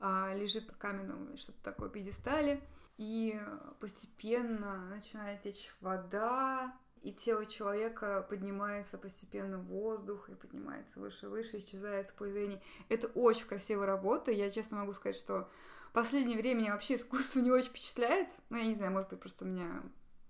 а, 0.00 0.32
лежит 0.34 0.66
на 0.66 0.72
каменном 0.72 1.36
что-то 1.36 1.62
такое 1.62 1.90
пьедестале. 1.90 2.62
И 2.96 3.38
постепенно 3.78 4.86
начинает 4.88 5.42
течь 5.42 5.70
вода, 5.82 6.74
и 7.02 7.12
тело 7.12 7.44
человека 7.44 8.26
поднимается 8.30 8.96
постепенно 8.96 9.58
в 9.58 9.66
воздух 9.66 10.30
и 10.30 10.34
поднимается 10.34 11.00
выше 11.00 11.26
и 11.26 11.28
выше, 11.28 11.58
исчезает 11.58 12.08
в 12.08 12.14
поле 12.14 12.32
зрения. 12.32 12.62
Это 12.88 13.08
очень 13.08 13.46
красивая 13.46 13.86
работа. 13.86 14.30
Я 14.30 14.50
честно 14.50 14.78
могу 14.78 14.94
сказать, 14.94 15.16
что 15.16 15.50
последнее 15.92 16.38
время 16.38 16.72
вообще 16.72 16.96
искусство 16.96 17.40
не 17.40 17.50
очень 17.50 17.70
впечатляет. 17.70 18.28
Ну, 18.50 18.56
я 18.56 18.66
не 18.66 18.74
знаю, 18.74 18.92
может 18.92 19.10
быть, 19.10 19.20
просто 19.20 19.44
у 19.44 19.48
меня 19.48 19.82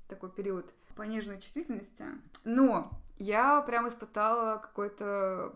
такой 0.08 0.30
период 0.30 0.72
пониженной 0.94 1.40
чувствительности. 1.40 2.04
Но 2.44 2.90
я 3.18 3.62
прям 3.62 3.88
испытала 3.88 4.58
какое-то, 4.58 5.54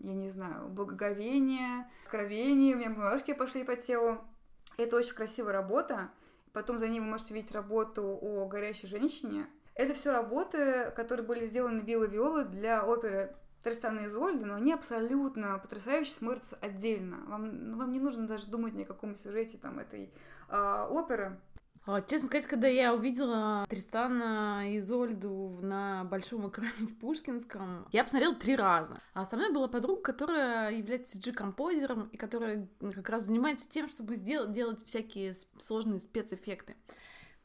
я 0.00 0.14
не 0.14 0.30
знаю, 0.30 0.68
благоговение, 0.68 1.90
откровение, 2.04 2.74
у 2.74 2.78
меня 2.78 2.90
мурашки 2.90 3.32
пошли 3.32 3.64
по 3.64 3.76
телу. 3.76 4.18
Это 4.76 4.96
очень 4.96 5.14
красивая 5.14 5.52
работа. 5.52 6.10
Потом 6.52 6.78
за 6.78 6.88
ней 6.88 7.00
вы 7.00 7.06
можете 7.06 7.32
видеть 7.32 7.52
работу 7.52 8.18
о 8.20 8.46
горящей 8.46 8.88
женщине. 8.88 9.46
Это 9.74 9.94
все 9.94 10.12
работы, 10.12 10.92
которые 10.96 11.24
были 11.24 11.46
сделаны 11.46 11.80
Билла 11.80 12.04
Виолы 12.04 12.44
для 12.44 12.84
оперы 12.84 13.34
Тристана 13.62 14.00
и 14.00 14.06
Изольда, 14.06 14.46
но 14.46 14.54
они 14.54 14.72
абсолютно 14.72 15.58
потрясающе 15.58 16.12
смотрятся 16.12 16.56
отдельно. 16.60 17.18
Вам, 17.26 17.70
ну, 17.70 17.76
вам 17.76 17.92
не 17.92 18.00
нужно 18.00 18.26
даже 18.26 18.46
думать 18.46 18.74
ни 18.74 18.82
о 18.82 18.86
каком 18.86 19.16
сюжете 19.16 19.58
там 19.58 19.78
этой 19.78 20.12
э, 20.48 20.86
оперы. 20.90 21.38
А, 21.86 22.02
честно 22.02 22.28
сказать, 22.28 22.46
когда 22.46 22.68
я 22.68 22.94
увидела 22.94 23.66
Тристана 23.68 24.70
и 24.70 24.78
Изольду 24.78 25.58
на 25.62 26.04
большом 26.04 26.48
экране 26.48 26.70
в 26.78 26.98
Пушкинском, 26.98 27.86
я 27.92 28.04
посмотрела 28.04 28.34
три 28.34 28.54
раза. 28.54 29.00
А 29.14 29.24
со 29.24 29.36
мной 29.36 29.52
была 29.52 29.68
подруга, 29.68 30.02
которая 30.02 30.72
является 30.72 31.16
CG-композером 31.16 32.08
и 32.08 32.16
которая 32.16 32.68
как 32.94 33.08
раз 33.08 33.24
занимается 33.24 33.68
тем, 33.68 33.88
чтобы 33.88 34.16
сделать, 34.16 34.52
делать 34.52 34.84
всякие 34.84 35.34
сложные 35.58 36.00
спецэффекты. 36.00 36.76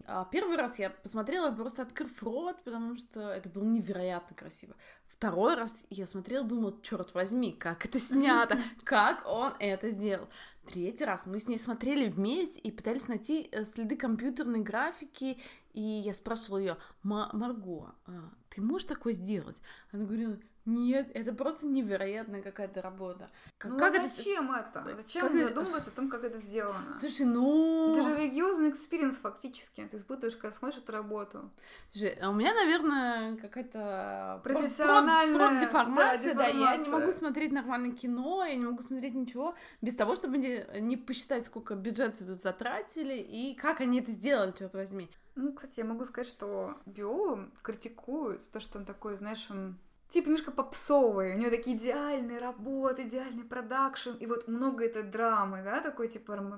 А 0.08 0.25
первый 0.25 0.58
раз 0.58 0.78
я 0.78 0.91
посмотрела, 0.91 1.51
просто 1.51 1.82
открыв 1.82 2.21
рот, 2.21 2.63
потому 2.63 2.97
что 2.97 3.32
это 3.32 3.49
было 3.49 3.63
невероятно 3.63 4.36
красиво. 4.36 4.75
Второй 5.17 5.56
раз 5.56 5.86
я 5.89 6.08
смотрела, 6.08 6.45
думала, 6.45 6.78
черт 6.82 7.13
возьми, 7.13 7.54
как 7.54 7.86
это 7.86 7.99
снято, 7.99 8.60
как 8.84 9.25
он 9.25 9.54
это 9.60 9.89
сделал. 9.89 10.28
Третий 10.65 11.06
раз 11.06 11.25
мы 11.25 11.39
с 11.39 11.47
ней 11.47 11.58
смотрели 11.58 12.10
вместе 12.10 12.60
и 12.60 12.71
пытались 12.71 13.08
найти 13.08 13.47
э, 13.51 13.63
следы 13.65 13.95
компьютерной 13.95 14.60
графики, 14.60 15.38
и 15.73 15.82
я 15.82 16.13
спрашивала 16.13 16.58
ее, 16.58 16.78
Марго, 17.04 17.95
а 18.08 18.30
ты 18.49 18.62
можешь 18.62 18.88
такое 18.88 19.13
сделать? 19.13 19.58
Она 19.91 20.04
говорила, 20.04 20.38
нет, 20.65 21.12
это 21.13 21.34
просто 21.34 21.67
невероятная 21.67 22.41
какая-то 22.41 22.82
работа. 22.82 23.30
Как, 23.58 23.71
ну, 23.71 23.78
как 23.78 23.95
а 23.95 24.08
зачем 24.08 24.51
это? 24.51 24.80
это? 24.80 24.95
Зачем 24.95 25.21
как 25.21 25.34
задумываться 25.36 25.89
о 25.89 25.93
том, 25.93 26.10
как 26.10 26.23
это 26.23 26.39
сделано? 26.39 26.97
Слушай, 26.99 27.28
ну... 27.28 27.91
Это 27.91 28.10
же 28.10 28.15
религиозный 28.15 28.71
experience 28.71 29.15
фактически. 29.17 29.86
Ты 29.86 29.97
испытываешь, 29.97 30.36
когда 30.36 30.56
смотришь 30.56 30.80
эту 30.80 30.91
работу. 30.91 31.51
Слушай, 31.89 32.17
а 32.21 32.30
у 32.30 32.34
меня, 32.34 32.54
наверное, 32.54 33.38
какая-то... 33.38 34.41
Профессиональная... 34.43 35.38
Проф, 35.38 35.51
профдеформация, 35.51 36.34
да, 36.34 36.51
да, 36.51 36.71
я 36.71 36.78
не 36.78 36.89
могу 36.89 37.12
смотреть 37.12 37.51
нормальное 37.51 37.91
кино, 37.91 38.43
я 38.43 38.56
не 38.56 38.65
могу 38.65 38.82
смотреть 38.82 39.13
ничего 39.13 39.56
без 39.82 39.95
того, 39.95 40.15
чтобы 40.15 40.38
не, 40.38 40.65
не 40.80 40.97
посчитать, 40.97 41.45
сколько 41.45 41.75
бюджета 41.75 42.25
тут 42.25 42.41
затратили 42.41 43.15
и 43.15 43.56
как 43.56 43.82
они 43.82 43.99
это 43.99 44.12
сделали, 44.12 44.54
черт 44.58 44.73
возьми. 44.73 45.10
Ну, 45.36 45.54
кстати, 45.54 45.80
я 45.80 45.86
могу 45.86 46.06
сказать, 46.06 46.30
что 46.30 46.75
Виолу 46.86 47.50
критикуют 47.62 48.41
то, 48.51 48.60
что 48.60 48.80
он 48.80 48.86
такой, 48.86 49.17
знаешь, 49.17 49.45
он 49.49 49.78
типа 50.15 50.28
немножко 50.28 50.51
попсовый, 50.51 51.36
у 51.36 51.38
него 51.38 51.49
такие 51.49 51.75
идеальные 51.75 52.39
работы, 52.39 53.04
идеальный 53.04 53.43
продакшн, 53.43 54.12
и 54.12 54.25
вот 54.25 54.47
много 54.47 54.86
этой 54.86 55.04
драмы, 55.04 55.62
да, 55.62 55.82
такой 55.82 56.08
типа 56.08 56.58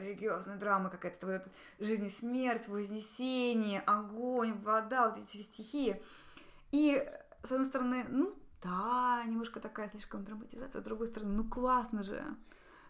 религиозной 0.00 0.56
драмы 0.56 0.90
какая-то, 0.90 1.24
вот 1.24 1.32
эта 1.32 1.50
жизнь 1.78 2.06
и 2.06 2.10
смерть, 2.10 2.66
вознесение, 2.66 3.82
огонь, 3.82 4.60
вода, 4.64 5.10
вот 5.10 5.22
эти 5.22 5.36
стихии. 5.42 6.02
И, 6.72 7.08
с 7.44 7.52
одной 7.52 7.66
стороны, 7.66 8.04
ну 8.08 8.34
да, 8.60 9.22
немножко 9.24 9.60
такая 9.60 9.88
слишком 9.90 10.24
драматизация, 10.24 10.80
с 10.80 10.84
другой 10.84 11.06
стороны, 11.06 11.32
ну 11.34 11.48
классно 11.48 12.02
же. 12.02 12.24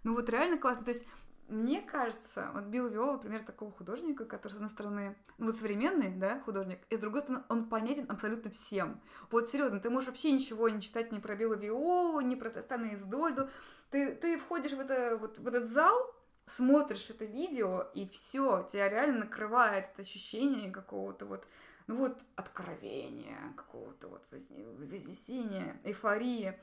Ну 0.04 0.14
вот 0.14 0.30
реально 0.30 0.56
классно. 0.56 0.86
То 0.86 0.92
есть 0.92 1.04
мне 1.48 1.80
кажется, 1.80 2.50
вот 2.52 2.64
Билл 2.64 2.88
Виола, 2.88 3.16
пример 3.16 3.42
такого 3.42 3.72
художника, 3.72 4.26
который, 4.26 4.52
с 4.52 4.56
одной 4.56 4.68
стороны, 4.68 5.16
ну, 5.38 5.46
вот 5.46 5.56
современный, 5.56 6.10
да, 6.10 6.40
художник, 6.40 6.78
и 6.90 6.96
с 6.96 7.00
другой 7.00 7.22
стороны, 7.22 7.42
он 7.48 7.70
понятен 7.70 8.04
абсолютно 8.08 8.50
всем. 8.50 9.00
Вот 9.30 9.48
серьезно, 9.48 9.80
ты 9.80 9.88
можешь 9.88 10.08
вообще 10.08 10.30
ничего 10.32 10.68
не 10.68 10.82
читать 10.82 11.10
ни 11.10 11.18
про 11.18 11.34
Билла 11.34 11.54
Виолу, 11.54 12.20
ни 12.20 12.34
про 12.34 12.50
Тостана 12.50 12.94
Издольду. 12.94 13.48
Ты, 13.90 14.14
ты 14.14 14.36
входишь 14.38 14.72
в, 14.72 14.80
это, 14.80 15.16
вот, 15.16 15.38
в 15.38 15.46
этот 15.46 15.70
зал, 15.70 16.14
смотришь 16.46 17.08
это 17.08 17.24
видео, 17.24 17.86
и 17.94 18.06
все, 18.08 18.68
тебя 18.70 18.90
реально 18.90 19.20
накрывает 19.20 19.86
это 19.92 20.02
ощущение 20.02 20.70
какого-то 20.70 21.24
вот, 21.24 21.46
ну 21.86 21.96
вот, 21.96 22.18
откровения, 22.36 23.54
какого-то 23.56 24.08
вот 24.08 24.22
вознесения, 24.30 25.80
эйфории. 25.82 26.60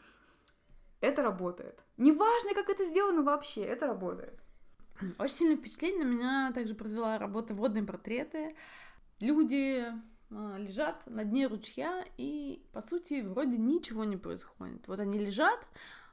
Это 1.01 1.23
работает. 1.23 1.83
Неважно, 1.97 2.53
как 2.53 2.69
это 2.69 2.85
сделано 2.85 3.23
вообще, 3.23 3.61
это 3.61 3.87
работает. 3.87 4.44
Очень 5.17 5.35
сильное 5.35 5.57
впечатление 5.57 6.05
на 6.05 6.09
меня 6.09 6.51
также 6.53 6.73
произвела 6.73 7.17
работа 7.17 7.53
«Водные 7.53 7.83
портреты». 7.83 8.55
Люди 9.19 9.85
а, 10.31 10.57
лежат 10.57 11.05
на 11.07 11.23
дне 11.23 11.47
ручья, 11.47 12.05
и, 12.17 12.65
по 12.71 12.81
сути, 12.81 13.21
вроде 13.21 13.57
ничего 13.57 14.03
не 14.03 14.17
происходит. 14.17 14.87
Вот 14.87 14.99
они 14.99 15.19
лежат, 15.19 15.67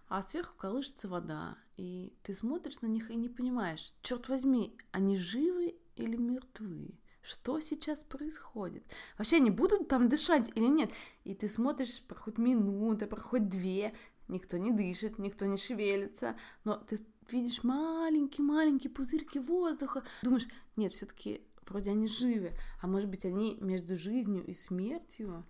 а 0.09 0.23
сверху 0.23 0.55
колышется 0.57 1.09
вода, 1.09 1.57
и 1.77 2.12
ты 2.23 2.35
смотришь 2.35 2.81
на 2.81 2.87
них 2.87 3.11
и 3.11 3.16
не 3.16 3.29
понимаешь, 3.29 3.92
черт 4.03 4.29
возьми, 4.29 4.77
они 4.90 5.16
живы 5.16 5.77
или 5.97 6.16
мертвы? 6.16 6.99
Что 7.23 7.61
сейчас 7.61 8.03
происходит? 8.03 8.85
Вообще 9.16 9.37
они 9.37 9.51
будут 9.51 9.88
там 9.88 10.09
дышать 10.09 10.51
или 10.57 10.66
нет? 10.66 10.90
И 11.25 11.35
ты 11.35 11.49
смотришь, 11.49 12.03
проходит 12.03 12.38
минута, 12.38 13.07
проходит 13.07 13.49
две, 13.49 13.95
никто 14.29 14.59
не 14.59 14.73
дышит, 14.73 15.18
никто 15.18 15.47
не 15.47 15.57
шевелится, 15.57 16.37
но 16.64 16.75
ты 16.75 16.99
видишь 17.31 17.63
маленькие-маленькие 17.63 18.91
пузырьки 18.91 19.39
воздуха, 19.39 20.03
думаешь, 20.23 20.47
нет, 20.77 20.91
все-таки 20.93 21.43
вроде 21.67 21.91
они 21.91 22.07
живы, 22.07 22.53
а 22.81 22.87
может 22.87 23.09
быть 23.09 23.25
они 23.25 23.59
между 23.61 23.97
жизнью 23.97 24.45
и 24.45 24.55
смертью. 24.55 25.45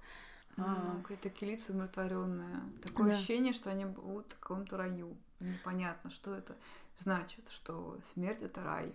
А, 0.56 0.96
а... 0.96 1.00
Какое-то 1.02 1.30
килица 1.30 1.72
умиротворенное. 1.72 2.62
Такое 2.82 3.08
да. 3.08 3.14
ощущение, 3.14 3.52
что 3.52 3.70
они 3.70 3.84
будут 3.86 4.32
в 4.32 4.38
каком-то 4.38 4.76
раю. 4.76 5.16
Непонятно, 5.40 6.10
что 6.10 6.34
это 6.34 6.56
значит, 7.00 7.48
что 7.50 7.98
смерть 8.12 8.42
это 8.42 8.62
рай, 8.62 8.94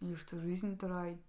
или 0.00 0.14
что 0.14 0.38
жизнь 0.38 0.74
это 0.74 0.88
рай. 0.88 1.20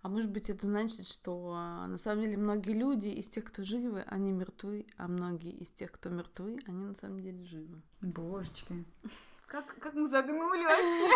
А 0.00 0.08
может 0.08 0.30
быть, 0.30 0.48
это 0.48 0.66
значит, 0.66 1.06
что 1.06 1.54
а, 1.56 1.88
на 1.88 1.98
самом 1.98 2.22
деле 2.22 2.36
многие 2.36 2.72
люди 2.72 3.08
из 3.08 3.28
тех, 3.28 3.44
кто 3.44 3.64
живы, 3.64 4.02
они 4.02 4.30
мертвы, 4.30 4.86
а 4.96 5.08
многие 5.08 5.50
из 5.50 5.70
тех, 5.70 5.90
кто 5.90 6.08
мертвы, 6.08 6.60
они 6.66 6.84
на 6.84 6.94
самом 6.94 7.20
деле 7.20 7.44
живы. 7.44 7.82
Божечки. 8.00 8.84
Как, 9.48 9.64
как 9.78 9.94
мы 9.94 10.08
загнули 10.08 10.62
вообще? 10.62 11.08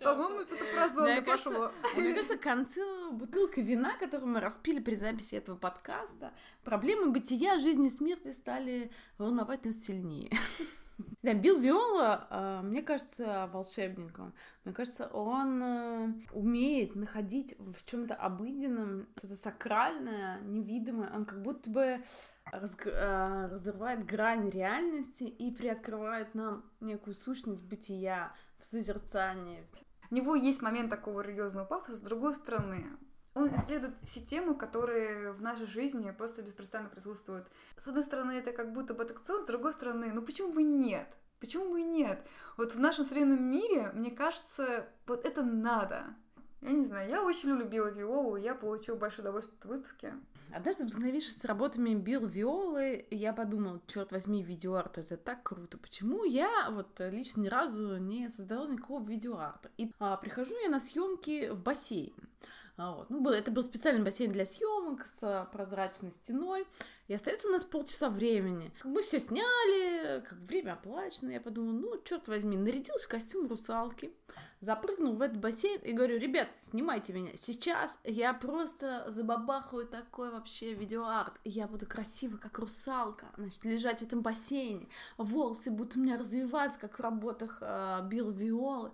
По-моему, 0.04 0.42
что-то 0.42 0.64
про 0.74 0.88
зону 0.88 1.22
пошло. 1.22 1.72
Мне 1.94 2.12
кажется, 2.12 2.36
к 2.36 2.40
концу 2.40 3.12
бутылка 3.12 3.60
вина, 3.60 3.96
которую 3.96 4.28
мы 4.28 4.40
распили 4.40 4.80
при 4.80 4.96
записи 4.96 5.36
этого 5.36 5.56
подкаста, 5.56 6.32
проблемы 6.64 7.12
бытия, 7.12 7.60
жизни 7.60 7.86
и 7.86 7.90
смерти 7.90 8.32
стали 8.32 8.90
волновать 9.16 9.64
нас 9.64 9.76
сильнее. 9.76 10.30
Да, 11.22 11.34
Билл 11.34 11.58
Виола, 11.58 12.26
а, 12.30 12.62
мне 12.62 12.82
кажется, 12.82 13.48
волшебником. 13.52 14.34
Мне 14.64 14.74
кажется, 14.74 15.06
он 15.08 15.62
э, 15.62 16.12
умеет 16.32 16.96
находить 16.96 17.56
в 17.58 17.84
чем-то 17.84 18.14
обыденном 18.14 19.08
что-то 19.16 19.36
сакральное, 19.36 20.40
невидимое. 20.40 21.10
Он 21.14 21.24
как 21.24 21.42
будто 21.42 21.70
бы. 21.70 22.02
Э, 22.50 23.48
разрывает 23.50 24.06
грань 24.06 24.50
реальности 24.50 25.24
и 25.24 25.50
приоткрывает 25.50 26.34
нам 26.34 26.64
некую 26.80 27.14
сущность 27.14 27.64
бытия 27.64 28.32
в 28.58 28.64
созерцании. 28.64 29.66
У 30.10 30.14
него 30.14 30.34
есть 30.34 30.62
момент 30.62 30.90
такого 30.90 31.20
религиозного 31.20 31.66
пафоса, 31.66 31.96
с 31.96 32.00
другой 32.00 32.34
стороны, 32.34 32.86
он 33.38 33.54
исследует 33.54 33.94
все 34.02 34.20
темы, 34.20 34.54
которые 34.54 35.32
в 35.32 35.40
нашей 35.40 35.66
жизни 35.66 36.10
просто 36.10 36.42
беспрестанно 36.42 36.88
присутствуют. 36.88 37.46
С 37.76 37.86
одной 37.86 38.04
стороны, 38.04 38.32
это 38.32 38.52
как 38.52 38.72
будто 38.72 38.94
бы 38.94 39.04
аттракцион, 39.04 39.44
с 39.44 39.46
другой 39.46 39.72
стороны, 39.72 40.12
ну 40.12 40.22
почему 40.22 40.52
бы 40.52 40.62
нет? 40.62 41.16
Почему 41.40 41.70
бы 41.70 41.82
нет? 41.82 42.20
Вот 42.56 42.74
в 42.74 42.80
нашем 42.80 43.04
современном 43.04 43.44
мире, 43.44 43.92
мне 43.94 44.10
кажется, 44.10 44.88
вот 45.06 45.24
это 45.24 45.42
надо. 45.42 46.16
Я 46.60 46.72
не 46.72 46.86
знаю, 46.86 47.08
я 47.08 47.22
очень 47.22 47.50
люблю 47.50 47.66
Билла 47.66 47.90
Виолу, 47.90 48.36
я 48.36 48.56
получила 48.56 48.96
большое 48.96 49.22
удовольствие 49.28 49.58
от 49.60 49.64
выставки. 49.66 50.12
Однажды, 50.52 50.86
вдохновившись 50.86 51.44
работами 51.44 51.94
Билл 51.94 52.26
Виолы, 52.26 53.06
я 53.12 53.32
подумала, 53.32 53.80
черт 53.86 54.10
возьми, 54.10 54.42
видеоарт, 54.42 54.98
это 54.98 55.16
так 55.16 55.44
круто. 55.44 55.78
Почему 55.78 56.24
я 56.24 56.68
вот 56.72 56.98
лично 56.98 57.42
ни 57.42 57.48
разу 57.48 57.98
не 57.98 58.28
создала 58.28 58.66
никакого 58.66 59.06
видеоарта? 59.06 59.70
И 59.76 59.92
а, 60.00 60.16
прихожу 60.16 60.58
я 60.60 60.68
на 60.68 60.80
съемки 60.80 61.50
в 61.50 61.62
бассейн. 61.62 62.14
А 62.78 62.92
вот. 62.92 63.10
Ну, 63.10 63.28
это 63.30 63.50
был 63.50 63.64
специальный 63.64 64.04
бассейн 64.04 64.30
для 64.30 64.46
съемок 64.46 65.04
с 65.04 65.48
прозрачной 65.52 66.12
стеной. 66.12 66.64
И 67.08 67.14
остается 67.14 67.48
у 67.48 67.50
нас 67.50 67.64
полчаса 67.64 68.08
времени. 68.08 68.72
Как 68.76 68.84
мы 68.84 69.02
все 69.02 69.18
сняли, 69.18 70.20
как 70.20 70.38
время 70.38 70.74
оплачено. 70.74 71.30
Я 71.30 71.40
подумала, 71.40 71.72
ну, 71.72 72.02
черт 72.04 72.28
возьми, 72.28 72.56
нарядился 72.56 73.08
в 73.08 73.10
костюм 73.10 73.48
русалки, 73.48 74.14
запрыгнул 74.60 75.14
в 75.14 75.22
этот 75.22 75.38
бассейн 75.38 75.80
и 75.80 75.92
говорю, 75.92 76.18
ребят, 76.18 76.48
снимайте 76.60 77.12
меня. 77.12 77.32
Сейчас 77.36 77.98
я 78.04 78.32
просто 78.32 79.06
забабахаю 79.08 79.84
такой 79.84 80.30
вообще 80.30 80.74
видеоарт. 80.74 81.32
Я 81.42 81.66
буду 81.66 81.84
красиво, 81.84 82.36
как 82.36 82.60
русалка, 82.60 83.26
значит, 83.36 83.64
лежать 83.64 84.00
в 84.00 84.04
этом 84.04 84.22
бассейне. 84.22 84.88
Волосы 85.16 85.72
будут 85.72 85.96
у 85.96 86.00
меня 86.00 86.16
развиваться, 86.16 86.78
как 86.78 86.96
в 86.96 87.02
работах 87.02 87.58
э, 87.60 88.06
Билл 88.08 88.30
Виолы. 88.30 88.92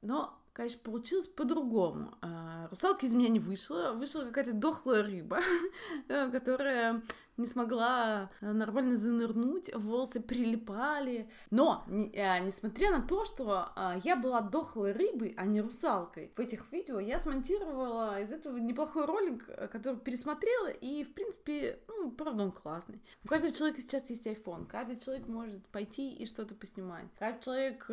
Но 0.00 0.39
конечно, 0.60 0.80
получилось 0.84 1.26
по-другому. 1.26 2.18
А, 2.20 2.68
русалка 2.68 3.06
из 3.06 3.14
меня 3.14 3.30
не 3.30 3.40
вышла, 3.40 3.94
вышла 3.94 4.24
какая-то 4.24 4.52
дохлая 4.52 5.02
рыба, 5.02 5.38
которая 6.06 7.00
не 7.38 7.46
смогла 7.46 8.30
нормально 8.42 8.98
занырнуть, 8.98 9.74
волосы 9.74 10.20
прилипали. 10.20 11.30
Но, 11.48 11.86
а, 11.88 12.40
несмотря 12.40 12.90
на 12.90 13.00
то, 13.00 13.24
что 13.24 13.72
а, 13.74 13.98
я 14.04 14.16
была 14.16 14.42
дохлой 14.42 14.92
рыбой, 14.92 15.32
а 15.38 15.46
не 15.46 15.62
русалкой, 15.62 16.30
в 16.36 16.40
этих 16.40 16.70
видео 16.72 17.00
я 17.00 17.18
смонтировала 17.18 18.20
из 18.20 18.30
этого 18.30 18.58
неплохой 18.58 19.06
ролик, 19.06 19.46
который 19.72 19.98
пересмотрела, 19.98 20.68
и, 20.68 21.04
в 21.04 21.14
принципе, 21.14 21.80
ну, 21.88 22.10
правда, 22.10 22.42
он 22.42 22.52
классный. 22.52 23.00
У 23.24 23.28
каждого 23.28 23.54
человека 23.54 23.80
сейчас 23.80 24.10
есть 24.10 24.26
iPhone, 24.26 24.66
каждый 24.66 24.98
человек 24.98 25.26
может 25.26 25.66
пойти 25.68 26.12
и 26.12 26.26
что-то 26.26 26.54
поснимать. 26.54 27.06
Каждый 27.18 27.44
человек 27.44 27.88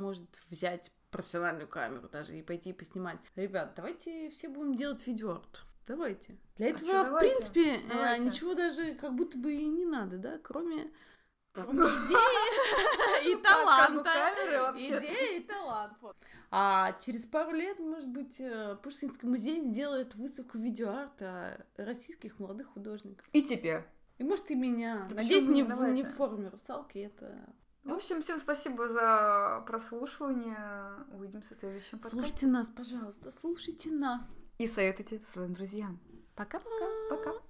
может 0.00 0.40
взять 0.48 0.92
профессиональную 1.14 1.68
камеру 1.68 2.08
даже 2.08 2.36
и 2.36 2.42
пойти 2.42 2.72
поснимать. 2.72 3.18
Ребят, 3.36 3.74
давайте 3.76 4.30
все 4.30 4.48
будем 4.48 4.74
делать 4.74 5.06
видеоарт. 5.06 5.62
Давайте. 5.86 6.36
Для 6.56 6.66
а 6.66 6.70
этого, 6.70 7.00
а 7.00 7.04
в 7.04 7.18
принципе, 7.20 7.76
э, 7.76 7.88
давайте. 7.88 8.24
ничего 8.24 8.54
даже 8.54 8.94
как 8.96 9.14
будто 9.14 9.38
бы 9.38 9.54
и 9.54 9.64
не 9.66 9.84
надо, 9.84 10.18
да, 10.18 10.38
кроме 10.42 10.90
идеи 11.54 13.32
и 13.32 13.36
таланта. 13.36 14.34
Идея 14.76 15.38
и 15.38 15.40
талант. 15.44 15.96
А 16.50 16.98
через 17.00 17.26
пару 17.26 17.52
лет, 17.52 17.78
может 17.78 18.08
быть, 18.08 18.40
э, 18.40 18.76
Пушкинский 18.82 19.28
музей 19.28 19.60
сделает 19.60 20.16
выставку 20.16 20.58
видеоарта 20.58 21.64
российских 21.76 22.40
молодых 22.40 22.72
художников. 22.72 23.28
И 23.32 23.42
тебе. 23.42 23.86
И 24.18 24.24
может 24.24 24.50
и 24.50 24.56
меня. 24.56 25.06
Надеюсь, 25.12 25.46
не 25.46 25.62
в 25.62 26.12
форме 26.16 26.48
русалки, 26.48 26.98
это 26.98 27.54
в 27.84 27.92
общем, 27.92 28.22
всем 28.22 28.38
спасибо 28.38 28.88
за 28.88 29.62
прослушивание. 29.66 30.58
Увидимся 31.12 31.54
в 31.54 31.58
следующем 31.58 31.98
подкасте. 31.98 32.16
Слушайте 32.16 32.46
нас, 32.46 32.70
пожалуйста, 32.70 33.30
слушайте 33.30 33.90
нас. 33.90 34.34
И 34.58 34.66
советуйте 34.66 35.20
своим 35.32 35.52
друзьям. 35.52 35.98
Пока-пока. 36.34 36.86
Пока. 37.10 37.30
-пока. 37.30 37.32
Пока. 37.32 37.43